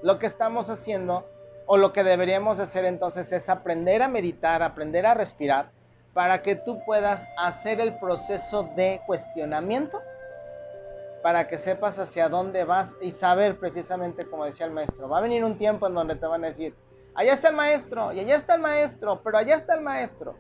[0.02, 1.26] Lo que estamos haciendo
[1.66, 5.72] o lo que deberíamos hacer entonces es aprender a meditar, aprender a respirar
[6.12, 10.00] para que tú puedas hacer el proceso de cuestionamiento,
[11.22, 15.08] para que sepas hacia dónde vas y saber precisamente como decía el maestro.
[15.08, 16.74] Va a venir un tiempo en donde te van a decir,
[17.16, 20.36] allá está el maestro, y allá está el maestro, pero allá está el maestro.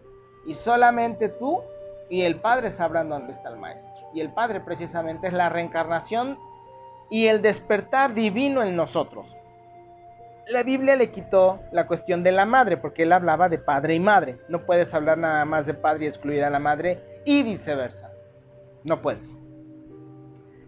[0.46, 1.62] Y solamente tú
[2.08, 3.94] y el Padre sabrán dónde está el maestro.
[4.14, 6.38] Y el Padre precisamente es la reencarnación
[7.10, 9.36] y el despertar divino en nosotros
[10.48, 14.00] la Biblia le quitó la cuestión de la madre, porque él hablaba de padre y
[14.00, 14.38] madre.
[14.48, 18.12] No puedes hablar nada más de padre y excluir a la madre y viceversa.
[18.84, 19.30] No puedes.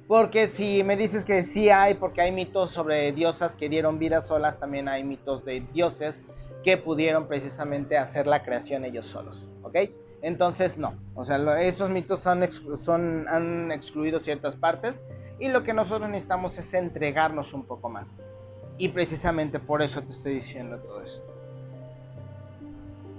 [0.09, 4.23] Porque si me dices que sí hay, porque hay mitos sobre diosas que dieron vida
[4.23, 6.23] solas, también hay mitos de dioses
[6.65, 9.51] que pudieron precisamente hacer la creación ellos solos.
[9.63, 9.77] ¿Ok?
[10.23, 10.95] Entonces no.
[11.15, 15.03] O sea, esos mitos son, han excluido ciertas partes
[15.39, 18.17] y lo que nosotros necesitamos es entregarnos un poco más.
[18.79, 21.27] Y precisamente por eso te estoy diciendo todo esto.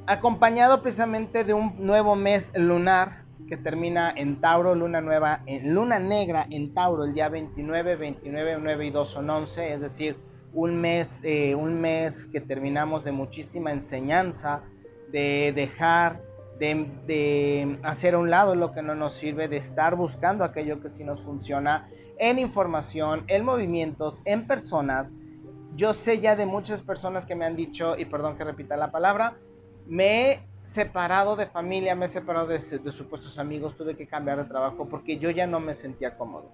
[0.08, 6.00] Acompañado precisamente de un nuevo mes lunar que termina en Tauro, luna nueva, en luna
[6.00, 10.18] negra en Tauro el día 29, 29, 9 y 2 son 11, es decir,
[10.54, 14.64] un mes, eh, un mes que terminamos de muchísima enseñanza,
[15.12, 16.22] de dejar,
[16.60, 20.82] de, de, hacer a un lado lo que no nos sirve, de estar buscando aquello
[20.82, 25.16] que sí nos funciona en información, en movimientos, en personas,
[25.76, 28.92] yo sé ya de muchas personas que me han dicho, y perdón que repita la
[28.92, 29.38] palabra,
[29.88, 32.60] me separado de familia, me he separado de,
[32.92, 36.52] supuestos amigos, tuve que cambiar de trabajo porque yo ya no me sentía cómodo.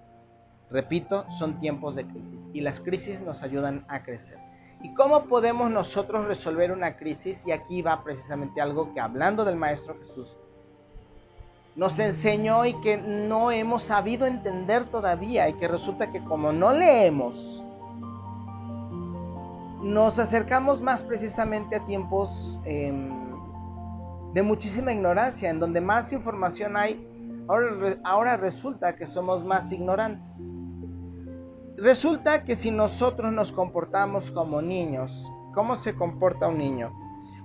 [0.70, 4.38] Repito, son tiempos de crisis y las crisis nos ayudan a crecer.
[4.82, 7.46] ¿Y cómo podemos nosotros resolver una crisis?
[7.46, 10.36] Y aquí va precisamente algo que hablando del Maestro Jesús,
[11.74, 16.72] nos enseñó y que no hemos sabido entender todavía y que resulta que como no
[16.72, 17.62] leemos,
[19.82, 23.25] nos acercamos más precisamente a tiempos em,
[24.36, 27.08] de muchísima ignorancia, en donde más información hay,
[27.48, 30.54] ahora, ahora resulta que somos más ignorantes.
[31.78, 36.92] Resulta que si nosotros nos comportamos como niños, ¿cómo se comporta un niño?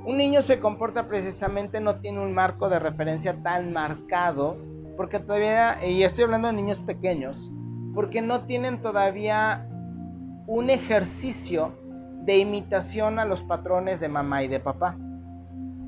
[0.05, 4.57] Un niño se comporta precisamente, no tiene un marco de referencia tan marcado,
[4.97, 7.53] porque todavía, y estoy hablando de niños pequeños,
[7.95, 9.65] porque no tienen todavía
[10.45, 11.71] un ejercicio
[12.25, 14.97] de imitación a los patrones de mamá y de papá.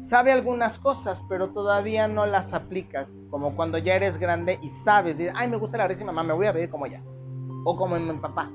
[0.04, 5.18] Sabe algunas cosas, pero todavía no las aplica, como cuando ya eres grande y sabes,
[5.34, 7.02] ay, me gusta la risa mamá, me voy a reír como ella,
[7.64, 8.52] o como mi papá,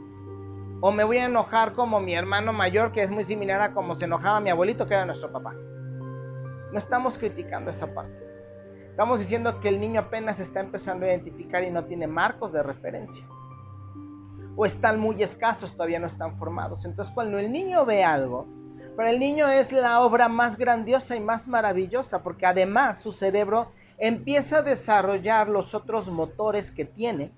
[0.82, 3.94] o me voy a enojar como mi hermano mayor, que es muy similar a como
[3.94, 5.54] se enojaba mi abuelito, que era nuestro papá.
[6.70, 8.22] No estamos criticando esa parte.
[8.90, 12.62] Estamos diciendo que el niño apenas está empezando a identificar y no tiene marcos de
[12.62, 13.26] referencia
[14.54, 16.84] o están muy escasos, todavía no están formados.
[16.84, 18.48] Entonces cuando el niño ve algo,
[18.98, 23.70] para el niño es la obra más grandiosa y más maravillosa, porque además su cerebro
[23.96, 27.30] empieza a desarrollar los otros motores que tiene,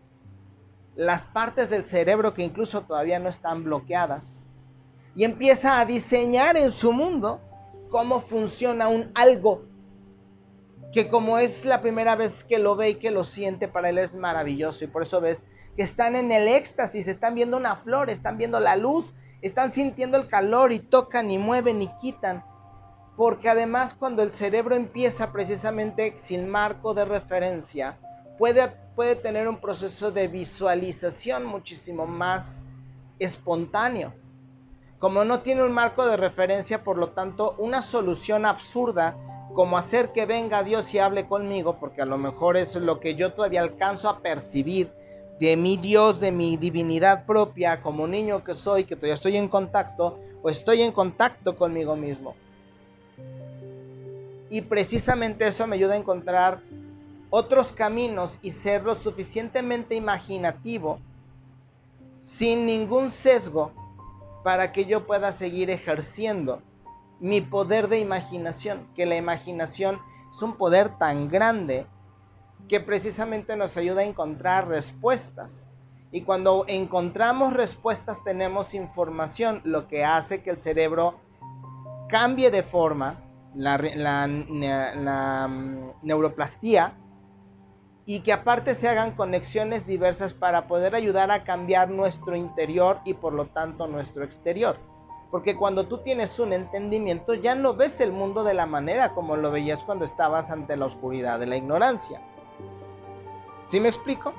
[0.94, 4.42] las partes del cerebro que incluso todavía no están bloqueadas,
[5.14, 7.42] y empieza a diseñar en su mundo
[7.90, 9.66] cómo funciona un algo.
[10.94, 13.98] que como es la primera vez que lo ve y que lo siente, para él
[13.98, 14.82] es maravilloso.
[14.82, 15.44] Y por eso ves
[15.76, 20.16] que están en el éxtasis, están viendo una flor, están viendo la luz, están sintiendo
[20.16, 22.44] el calor y tocan y mueven y quitan.
[23.16, 27.98] Porque además cuando el cerebro empieza precisamente sin marco de referencia,
[28.38, 32.62] puede, puede tener un proceso de visualización muchísimo más
[33.18, 34.14] espontáneo.
[34.98, 39.16] Como no tiene un marco de referencia, por lo tanto, una solución absurda
[39.54, 43.14] como hacer que venga Dios y hable conmigo, porque a lo mejor es lo que
[43.14, 44.92] yo todavía alcanzo a percibir
[45.40, 49.48] de mi Dios, de mi divinidad propia, como niño que soy, que todavía estoy en
[49.48, 52.34] contacto, o estoy en contacto conmigo mismo.
[54.50, 56.60] Y precisamente eso me ayuda a encontrar
[57.30, 60.98] otros caminos y ser lo suficientemente imaginativo,
[62.20, 63.72] sin ningún sesgo,
[64.44, 66.60] para que yo pueda seguir ejerciendo
[67.18, 69.98] mi poder de imaginación, que la imaginación
[70.30, 71.86] es un poder tan grande
[72.70, 75.64] que precisamente nos ayuda a encontrar respuestas.
[76.12, 81.16] Y cuando encontramos respuestas tenemos información, lo que hace que el cerebro
[82.08, 83.24] cambie de forma,
[83.56, 86.94] la, la, mm, neuroplastía,
[88.06, 93.14] y que aparte se hagan conexiones diversas para poder ayudar a cambiar nuestro interior y
[93.14, 94.76] por lo tanto nuestro exterior.
[95.32, 99.36] Porque cuando tú tienes un entendimiento ya no ves el mundo de la manera como
[99.36, 102.20] lo veías cuando estabas ante la oscuridad de la ignorancia.
[103.70, 104.34] ¿Sí me explico?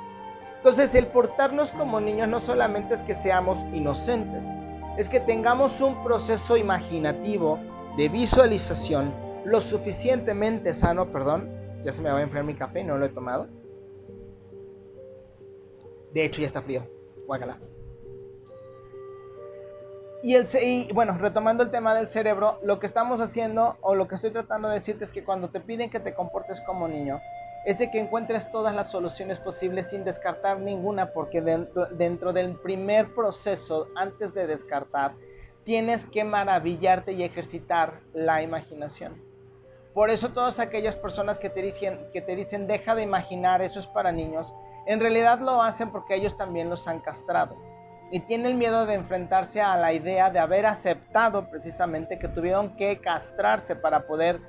[0.57, 4.45] Entonces el portarnos como niños no solamente es que seamos inocentes,
[4.97, 7.57] es que tengamos un proceso imaginativo
[7.95, 9.13] de visualización
[9.45, 11.49] lo suficientemente sano, perdón,
[11.81, 13.47] ya se me va a enfriar mi café, no lo he tomado.
[16.13, 16.85] De hecho ya está frío,
[17.25, 17.57] guácala.
[20.23, 24.09] Y, el, y bueno, retomando el tema del cerebro, lo que estamos haciendo o lo
[24.09, 27.21] que estoy tratando de decirte es que cuando te piden que te comportes como niño,
[27.65, 33.13] es de que encuentres todas las soluciones posibles sin descartar ninguna, porque dentro, del primer
[33.13, 35.13] proceso, antes de descartar,
[35.63, 39.21] tienes que maravillarte y ejercitar la imaginación.
[39.93, 43.79] Por eso todas aquellas personas que te dicen, que te dicen deja de imaginar, eso
[43.79, 44.53] es para niños,
[44.87, 47.55] en realidad lo hacen porque ellos también los han castrado
[48.11, 52.75] y tiene el miedo de enfrentarse a la idea de haber aceptado precisamente que tuvieron
[52.75, 54.41] que castrarse para poder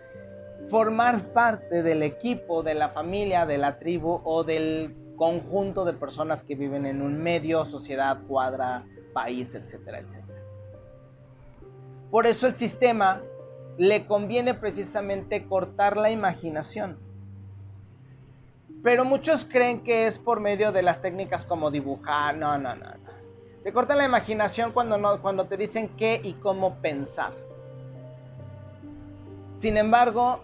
[0.69, 6.45] formar parte del equipo, de la familia, de la tribu o del conjunto de personas
[6.45, 10.41] que viven en un medio, sociedad, cuadra, país, etcétera, etcétera.
[12.11, 13.23] Por eso el sistema
[13.79, 16.99] le conviene precisamente cortar la imaginación.
[18.83, 22.87] Pero muchos creen que es por medio de las técnicas como dibujar, no, no, no,
[22.87, 23.13] no.
[23.63, 27.33] Te cortan la imaginación cuando, no, cuando te dicen qué y cómo pensar.
[29.55, 30.43] Sin embargo,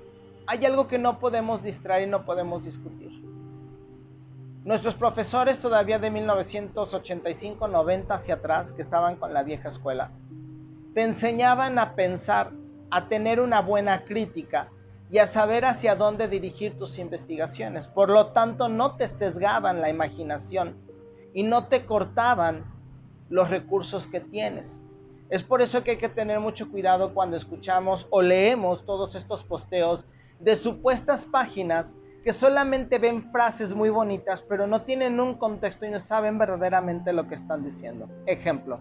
[0.48, 3.22] hay algo que no podemos distraer y no podemos discutir.
[4.64, 10.10] Nuestros profesores todavía de 1985-90 hacia atrás, que estaban con la vieja escuela,
[10.94, 12.52] te enseñaban a pensar,
[12.90, 14.70] a tener una buena crítica
[15.10, 17.86] y a saber hacia dónde dirigir tus investigaciones.
[17.86, 20.78] Por lo tanto, no te sesgaban la imaginación
[21.34, 22.64] y no te cortaban
[23.28, 24.82] los recursos que tienes.
[25.28, 29.44] Es por eso que hay que tener mucho cuidado cuando escuchamos o leemos todos estos
[29.44, 30.06] posteos
[30.40, 35.90] de supuestas páginas que solamente ven frases muy bonitas, pero no tienen un contexto y
[35.90, 38.08] no saben verdaderamente lo que están diciendo.
[38.26, 38.80] Ejemplo,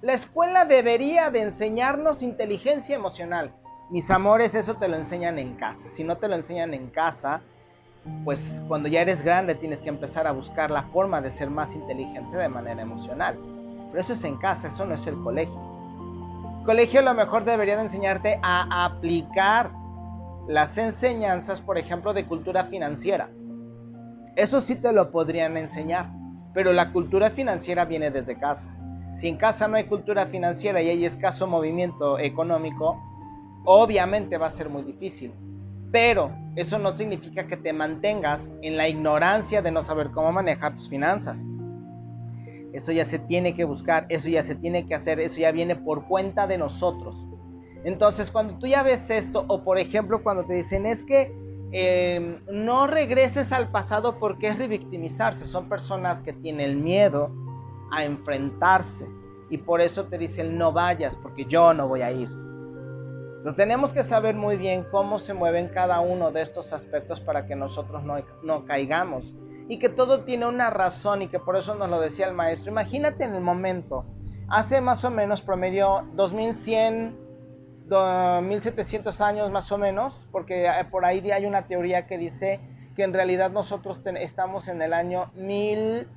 [0.00, 3.52] la escuela debería de enseñarnos inteligencia emocional.
[3.90, 5.88] Mis amores, eso te lo enseñan en casa.
[5.88, 7.40] Si no te lo enseñan en casa,
[8.24, 11.74] pues cuando ya eres grande tienes que empezar a buscar la forma de ser más
[11.74, 13.38] inteligente de manera emocional.
[13.90, 15.60] Pero eso es en casa, eso no es el colegio.
[16.60, 19.70] El colegio a lo mejor debería de enseñarte a aplicar
[20.48, 23.30] las enseñanzas, por ejemplo, de cultura financiera.
[24.34, 26.10] Eso sí te lo podrían enseñar,
[26.54, 28.74] pero la cultura financiera viene desde casa.
[29.12, 32.98] Si en casa no hay cultura financiera y hay escaso movimiento económico,
[33.66, 35.34] obviamente va a ser muy difícil.
[35.92, 40.76] Pero eso no significa que te mantengas en la ignorancia de no saber cómo manejar
[40.76, 41.44] tus finanzas.
[42.72, 45.76] Eso ya se tiene que buscar, eso ya se tiene que hacer, eso ya viene
[45.76, 47.26] por cuenta de nosotros.
[47.84, 51.32] Entonces, cuando tú ya ves esto, o por ejemplo, cuando te dicen es que
[51.70, 57.30] em, no regreses al pasado porque es revictimizarse, son personas que tienen miedo
[57.90, 59.06] a enfrentarse
[59.50, 62.28] y por eso te dicen no vayas porque yo no voy a ir.
[62.28, 67.46] Entonces, tenemos que saber muy bien cómo se mueven cada uno de estos aspectos para
[67.46, 69.32] que nosotros no, no caigamos
[69.68, 72.72] y que todo tiene una razón y que por eso nos lo decía el maestro.
[72.72, 74.06] Imagínate en el momento,
[74.48, 77.27] hace más o menos promedio 2100,
[77.88, 82.60] 1700 años más o menos, porque eh, por ahí hay una teoría que dice
[82.94, 86.08] que en realidad nosotros estamos en el año 1000,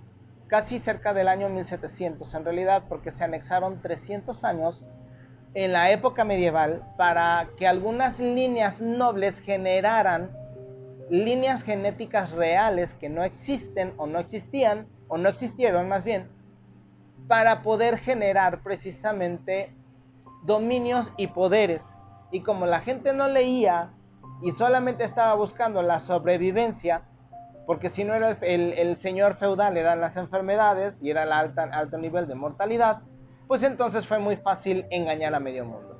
[0.48, 4.84] casi cerca del año 1700 en realidad, porque se anexaron 300 años
[5.54, 10.32] en la época medieval para que algunas líneas nobles generaran
[11.10, 16.30] líneas genéticas reales que no existen o no existían, o no existieron más bien,
[17.28, 19.74] para poder generar precisamente
[20.44, 21.98] dominios y poderes.
[22.32, 23.94] Y como la gente no leía
[24.42, 27.04] y solamente estaba buscando la sobrevivencia,
[27.68, 32.28] porque si no era el, señor feudal, eran las enfermedades y era el alto nivel
[32.28, 33.02] de mortalidad,
[33.48, 36.00] pues entonces fue muy fácil engañar a medio mundo.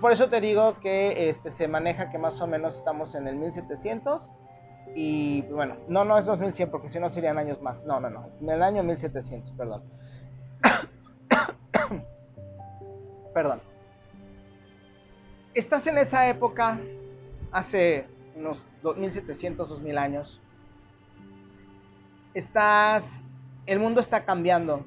[0.00, 3.36] Por eso te digo que este, se maneja que más o menos estamos en el
[3.36, 4.30] 1700
[4.94, 7.84] y bueno, no, no es 2100 porque si no serían años más.
[7.84, 9.84] No, no, no, es el año 1700, perdón.
[13.34, 13.73] perdón
[15.54, 16.80] estás en esa época,
[17.52, 20.40] hace unos 2700, 2000 años.
[22.34, 23.22] Estás,
[23.66, 24.84] el mundo está cambiando.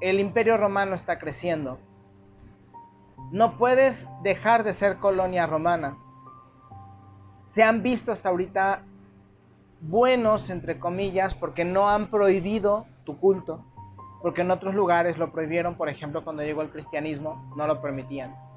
[0.00, 1.78] El imperio romano está creciendo.
[3.32, 5.98] No puedes dejar de ser colonia romana.
[7.46, 8.82] Se han visto hasta ahorita
[9.80, 13.64] buenos, entre comillas, porque no han prohibido tu culto,
[14.22, 18.49] porque en otros lugares lo prohibieron, por ejemplo, cuando llegó el cristianismo, no lo permitían.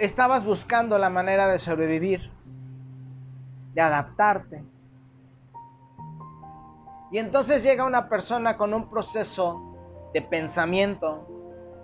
[0.00, 2.30] Estabas buscando la manera de sobrevivir,
[3.74, 4.64] de adaptarte.
[7.12, 9.60] Y entonces llega una persona con un proceso
[10.14, 11.26] de pensamiento,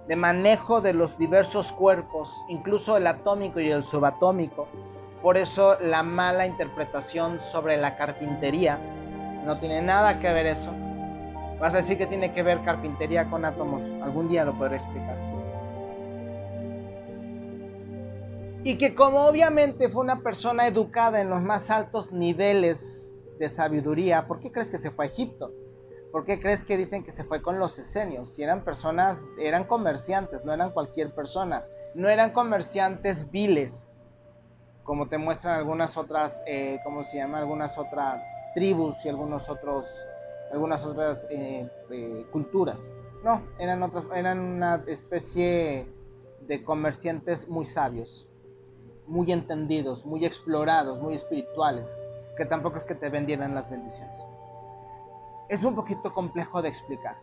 [0.09, 4.67] de manejo de los diversos cuerpos, incluso el atómico y el subatómico.
[5.23, 8.79] Por eso la mala interpretación sobre la carpintería
[9.45, 10.73] no tiene nada que ver eso.
[11.61, 13.83] Vas a decir que tiene que ver carpintería con átomos.
[14.03, 15.26] Algún día lo podré explicar.
[18.67, 24.27] Y que como obviamente fue una persona educada en los más altos niveles de sabiduría,
[24.27, 25.53] ¿por qué crees que se fue a Egipto?
[26.11, 28.35] ¿Por qué crees que dicen que se fue con los esenios?
[28.35, 31.65] Si eran personas, eran comerciantes, no eran cualquier persona,
[31.95, 33.89] no eran comerciantes viles,
[34.83, 37.39] como te muestran algunas otras, eh, ¿cómo se llama?
[37.39, 39.87] Algunas otras tribus y algunos otros,
[40.51, 42.91] algunas otras eh, eh, culturas.
[43.23, 45.87] No, eran, otras, eran una especie
[46.41, 48.27] de comerciantes muy sabios
[49.07, 51.97] muy entendidos, muy explorados, muy espirituales,
[52.37, 54.19] que tampoco es que te vendieran las bendiciones.
[55.49, 57.17] Es un poquito complejo de explicar,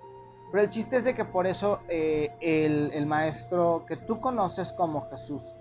[0.54, 5.10] pero el chiste es de que por eso eh, el, maestro que tú conoces como
[5.10, 5.56] Jesús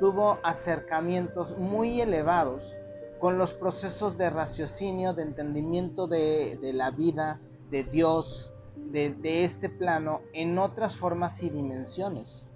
[0.00, 2.74] tuvo acercamientos muy elevados
[3.20, 7.38] con los procesos de raciocinio, de entendimiento de, la vida,
[7.70, 12.46] de Dios, de, este plano, en otras formas y dimensiones.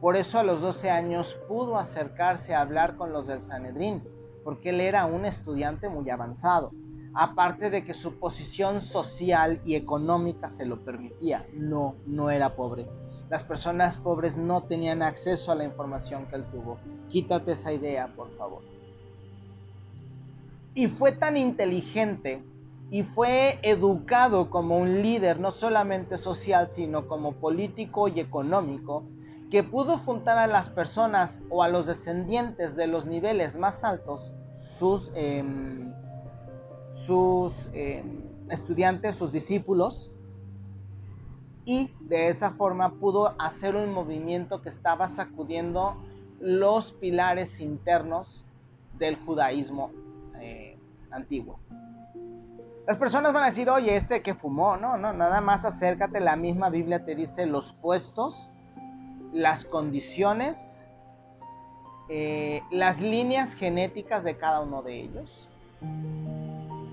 [0.00, 4.02] Por eso a los 12 años pudo acercarse a hablar con los del Sanedrín,
[4.44, 6.72] porque él era un estudiante muy avanzado,
[7.14, 11.46] aparte de que su posición social y económica se lo permitía.
[11.54, 12.86] No, no era pobre.
[13.30, 16.78] Las personas pobres no tenían acceso a la información que él tuvo.
[17.08, 18.62] Quítate esa idea, por favor.
[20.74, 22.44] Y fue tan inteligente
[22.90, 29.04] y fue educado como un líder, no solamente social, sino como político y económico,
[29.50, 34.32] que pudo juntar a las personas o a los descendientes de los niveles más altos,
[34.52, 35.92] sus, em,
[36.90, 40.10] sus em, estudiantes, sus discípulos,
[41.64, 45.96] y de esa forma pudo hacer un movimiento que estaba sacudiendo
[46.40, 48.44] los pilares internos
[48.98, 49.90] del judaísmo
[50.40, 50.78] eh,
[51.10, 51.58] antiguo.
[52.86, 56.36] Las personas van a decir, oye, este que fumó, no, no, nada más acércate, la
[56.36, 58.48] misma Biblia te dice los puestos
[59.36, 60.82] las condiciones,
[62.08, 65.46] eh, las líneas genéticas de cada uno de ellos,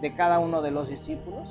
[0.01, 1.49] de cada uno de los discípulos.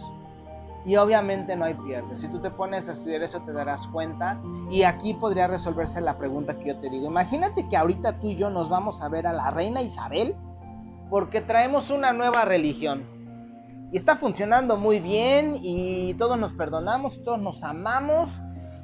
[0.84, 2.16] Y obviamente no hay pierde.
[2.16, 4.38] Si tú te pones a estudiar eso te darás cuenta.
[4.68, 7.06] Y aquí podría resolverse la pregunta que yo te digo.
[7.06, 10.34] Imagínate que ahorita tú y yo nos vamos a ver a la reina Isabel
[11.08, 13.04] porque traemos una nueva religión.
[13.92, 18.42] Y está funcionando muy bien y todos nos perdonamos, todos nos amamos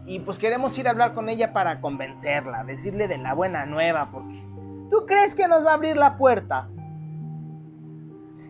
[0.09, 4.11] y pues queremos ir a hablar con ella para convencerla, decirle de la buena nueva,
[4.11, 4.43] porque
[4.91, 6.67] ¿tú crees que nos va a abrir la puerta?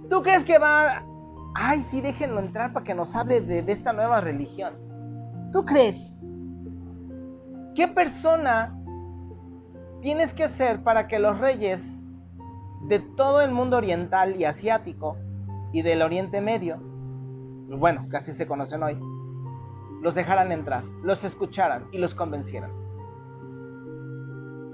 [0.08, 1.04] ¿Tú crees que va...
[1.56, 4.74] Ay, sí, déjenlo entrar para que nos hable de, de esta nueva religión.
[5.52, 6.16] ¿Tú crees?
[7.74, 8.78] ¿Qué persona
[10.00, 11.96] tienes que ser para que los reyes
[12.86, 15.16] de todo el mundo oriental y asiático
[15.72, 16.78] y del Oriente Medio,
[17.68, 18.96] bueno, casi se conocen hoy,
[20.00, 22.70] los dejaran entrar, los escucharan y los convencieran.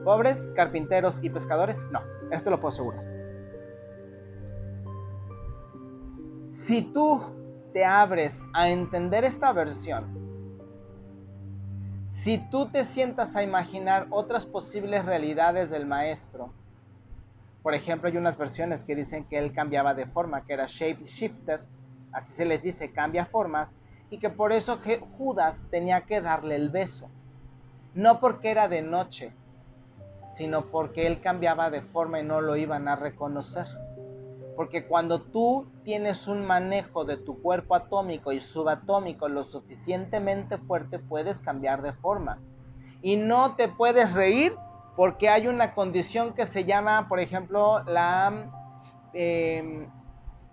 [0.05, 2.01] Pobres, carpinteros y pescadores, no,
[2.31, 3.05] esto lo puedo asegurar.
[6.47, 7.23] Si tú
[7.73, 10.25] te abres a entender esta versión,
[12.09, 16.53] si tú te sientas a imaginar otras posibles realidades del maestro,
[17.63, 21.05] por ejemplo, hay unas versiones que dicen que él cambiaba de forma, que era shape
[21.07, 21.63] shifter,
[22.13, 23.75] así se les dice, cambia formas,
[24.11, 24.81] y que por eso
[25.19, 27.09] Judas tenía que darle el beso.
[27.95, 29.33] No porque era de noche,
[30.35, 33.67] sino porque él cambiaba de forma y no lo iban a reconocer.
[34.57, 40.99] Porque cuando tú tienes un manejo de tu cuerpo atómico y subatómico lo suficientemente fuerte,
[40.99, 42.39] puedes cambiar de forma.
[43.03, 44.57] Y no te puedes reír
[44.97, 48.33] porque hay una condición que se llama, por ejemplo, la...
[49.13, 49.89] Eh,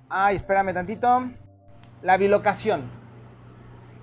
[0.10, 1.30] ay, espérame tantito.
[2.02, 3.01] La bilocación.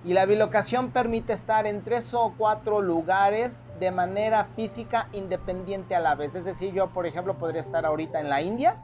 [0.05, 5.99] Y la bilocación permite estar en tres o cuatro lugares de manera física independiente a
[5.99, 6.35] la vez.
[6.35, 8.77] Es decir, yo, por ejemplo, podría estar ahorita en la India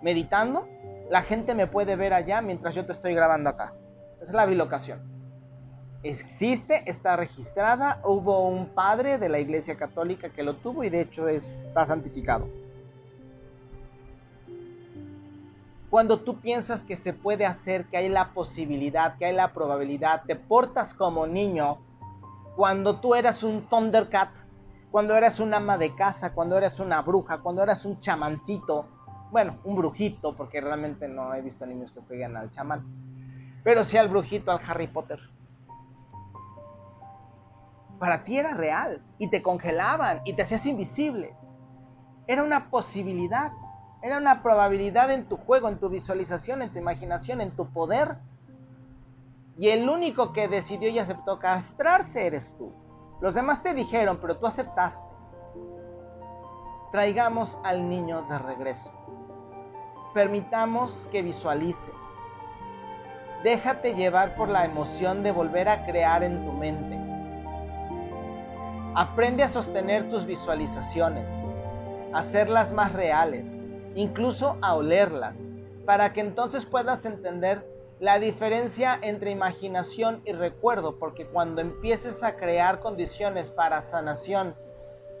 [0.00, 0.66] meditando.
[1.10, 3.74] La gente me puede ver allá mientras yo te estoy grabando acá.
[4.20, 5.00] Es la bilocación.
[6.02, 8.00] Existe, está registrada.
[8.04, 12.48] Hubo un padre de la Iglesia Católica que lo tuvo y de hecho está santificado.
[15.90, 20.22] Cuando tú piensas que se puede hacer, que hay la posibilidad, que hay la probabilidad,
[20.26, 21.78] te portas como niño,
[22.56, 24.30] cuando tú eras un Thundercat,
[24.90, 28.86] cuando eras un ama de casa, cuando eras una bruja, cuando eras un chamancito,
[29.30, 32.84] bueno, un brujito, porque realmente no he visto niños que jueguen al chamán,
[33.62, 35.20] pero sí al brujito, al Harry Potter.
[37.98, 41.34] Para ti era real y te congelaban y te hacías invisible.
[42.26, 43.52] Era una posibilidad.
[44.00, 48.16] Era una probabilidad en tu juego, en tu visualización, en tu imaginación, en tu poder.
[49.58, 52.72] Y el único que decidió y aceptó castrarse eres tú.
[53.20, 55.04] Los demás te dijeron, pero tú aceptaste.
[56.92, 58.92] Traigamos al niño de regreso.
[60.14, 61.90] Permitamos que visualice.
[63.42, 66.96] Déjate llevar por la emoción de volver a crear en tu mente.
[68.94, 71.28] Aprende a sostener tus visualizaciones,
[72.12, 73.64] hacerlas más reales
[73.94, 75.46] incluso a olerlas,
[75.84, 77.64] para que entonces puedas entender
[78.00, 84.54] la diferencia entre imaginación y recuerdo, porque cuando empieces a crear condiciones para sanación,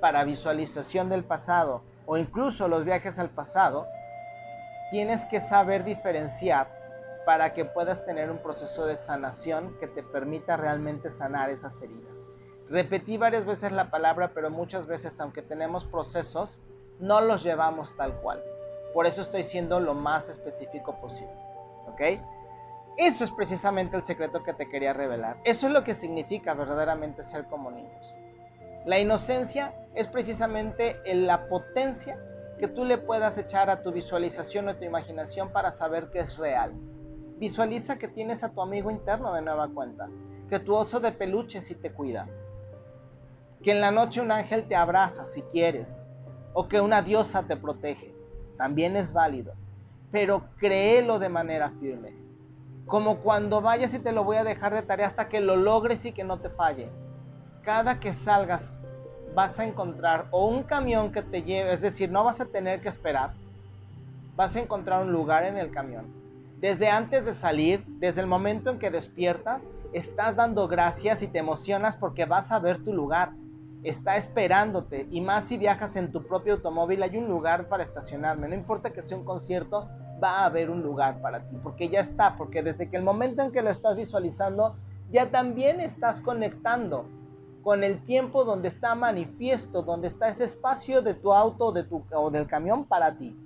[0.00, 3.86] para visualización del pasado o incluso los viajes al pasado,
[4.90, 6.68] tienes que saber diferenciar
[7.26, 12.26] para que puedas tener un proceso de sanación que te permita realmente sanar esas heridas.
[12.70, 16.58] Repetí varias veces la palabra, pero muchas veces, aunque tenemos procesos,
[17.00, 18.42] no los llevamos tal cual.
[18.94, 21.34] Por eso estoy siendo lo más específico posible.
[21.86, 22.00] ¿Ok?
[22.96, 25.36] Eso es precisamente el secreto que te quería revelar.
[25.44, 28.14] Eso es lo que significa verdaderamente ser como niños.
[28.84, 32.18] La inocencia es precisamente la potencia
[32.58, 36.36] que tú le puedas echar a tu visualización o tu imaginación para saber que es
[36.36, 36.72] real.
[37.36, 40.08] Visualiza que tienes a tu amigo interno de nueva cuenta,
[40.48, 42.26] que tu oso de peluche sí te cuida,
[43.62, 46.00] que en la noche un ángel te abraza si quieres,
[46.52, 48.17] o que una diosa te protege
[48.58, 49.54] también es válido,
[50.10, 52.12] pero créelo de manera firme.
[52.86, 56.04] Como cuando vayas y te lo voy a dejar de tarea hasta que lo logres
[56.04, 56.90] y que no te falle.
[57.62, 58.80] Cada que salgas
[59.34, 62.80] vas a encontrar o un camión que te lleve, es decir, no vas a tener
[62.80, 63.32] que esperar,
[64.34, 66.06] vas a encontrar un lugar en el camión.
[66.60, 71.38] Desde antes de salir, desde el momento en que despiertas, estás dando gracias y te
[71.38, 73.30] emocionas porque vas a ver tu lugar
[73.82, 78.48] está esperándote y más si viajas en tu propio automóvil hay un lugar para estacionarme,
[78.48, 79.88] no importa que sea un concierto,
[80.22, 83.42] va a haber un lugar para ti, porque ya está, porque desde que el momento
[83.42, 84.76] en que lo estás visualizando,
[85.10, 87.06] ya también estás conectando
[87.62, 92.02] con el tiempo donde está manifiesto, donde está ese espacio de tu auto de tu,
[92.14, 93.36] o del camión para ti.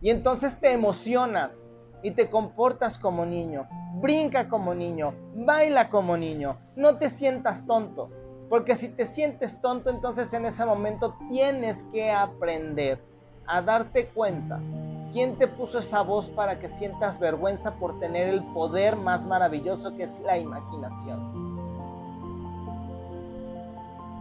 [0.00, 1.64] Y entonces te emocionas
[2.02, 3.66] y te comportas como niño,
[4.00, 8.10] brinca como niño, baila como niño, no te sientas tonto.
[8.48, 12.98] Porque si te sientes tonto, entonces en ese momento tienes que aprender
[13.46, 14.60] a darte cuenta
[15.12, 19.96] quién te puso esa voz para que sientas vergüenza por tener el poder más maravilloso
[19.96, 21.58] que es la imaginación.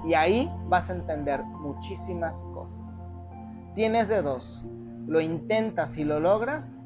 [0.05, 3.05] Y ahí vas a entender muchísimas cosas.
[3.75, 4.65] Tienes de dos.
[5.05, 6.81] Lo intentas y lo logras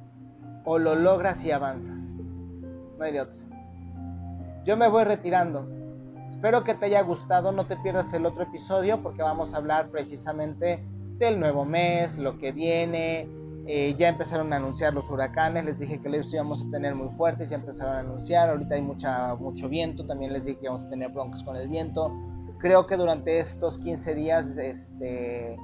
[0.65, 2.11] o lo logras y avanzas.
[3.01, 3.35] De otra.
[4.63, 5.67] Yo me voy retirando.
[6.29, 9.89] Espero que te haya gustado, no te pierdas el otro episodio porque vamos a hablar
[9.89, 10.83] precisamente
[11.17, 13.27] del nuevo mes, lo que viene,
[13.67, 17.09] Eh, ya empezaron a anunciar los huracanes, les dije que los íbamos a tener muy
[17.09, 20.85] fuertes, ya empezaron a anunciar, ahorita hay mucha, mucho viento, también les dije que íbamos
[20.85, 22.11] a tener broncas con el viento.
[22.57, 25.57] Creo que durante estos 15 días, este,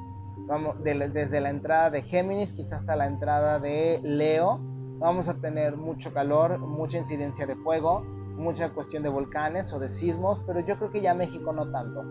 [0.47, 4.59] vamos, desde la entrada de Géminis, quizás hasta la entrada de Leo,
[5.00, 9.89] vamos a tener mucho calor, mucha incidencia de fuego, mucha cuestión de volcanes o de
[9.89, 12.04] sismos, pero yo creo que ya México no tanto.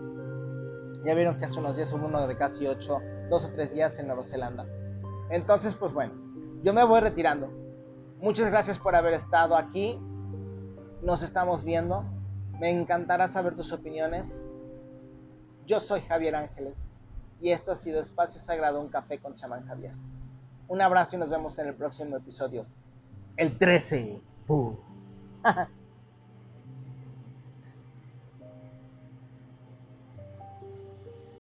[1.03, 3.99] Ya vieron que hace unos días hubo uno de casi 8, 2 o 3 días
[3.99, 4.65] en Nueva Zelanda.
[5.29, 6.13] Entonces, pues bueno,
[6.63, 7.49] yo me voy retirando.
[8.19, 9.99] Muchas gracias por haber estado aquí.
[11.01, 12.03] Nos estamos viendo.
[12.59, 14.41] Me encantará saber tus opiniones.
[15.65, 16.93] Yo soy Javier Ángeles
[17.39, 19.93] y esto ha sido Espacio Sagrado, un café con chamán Javier.
[20.67, 22.65] Un abrazo y nos vemos en el próximo episodio.
[23.37, 24.21] El 13.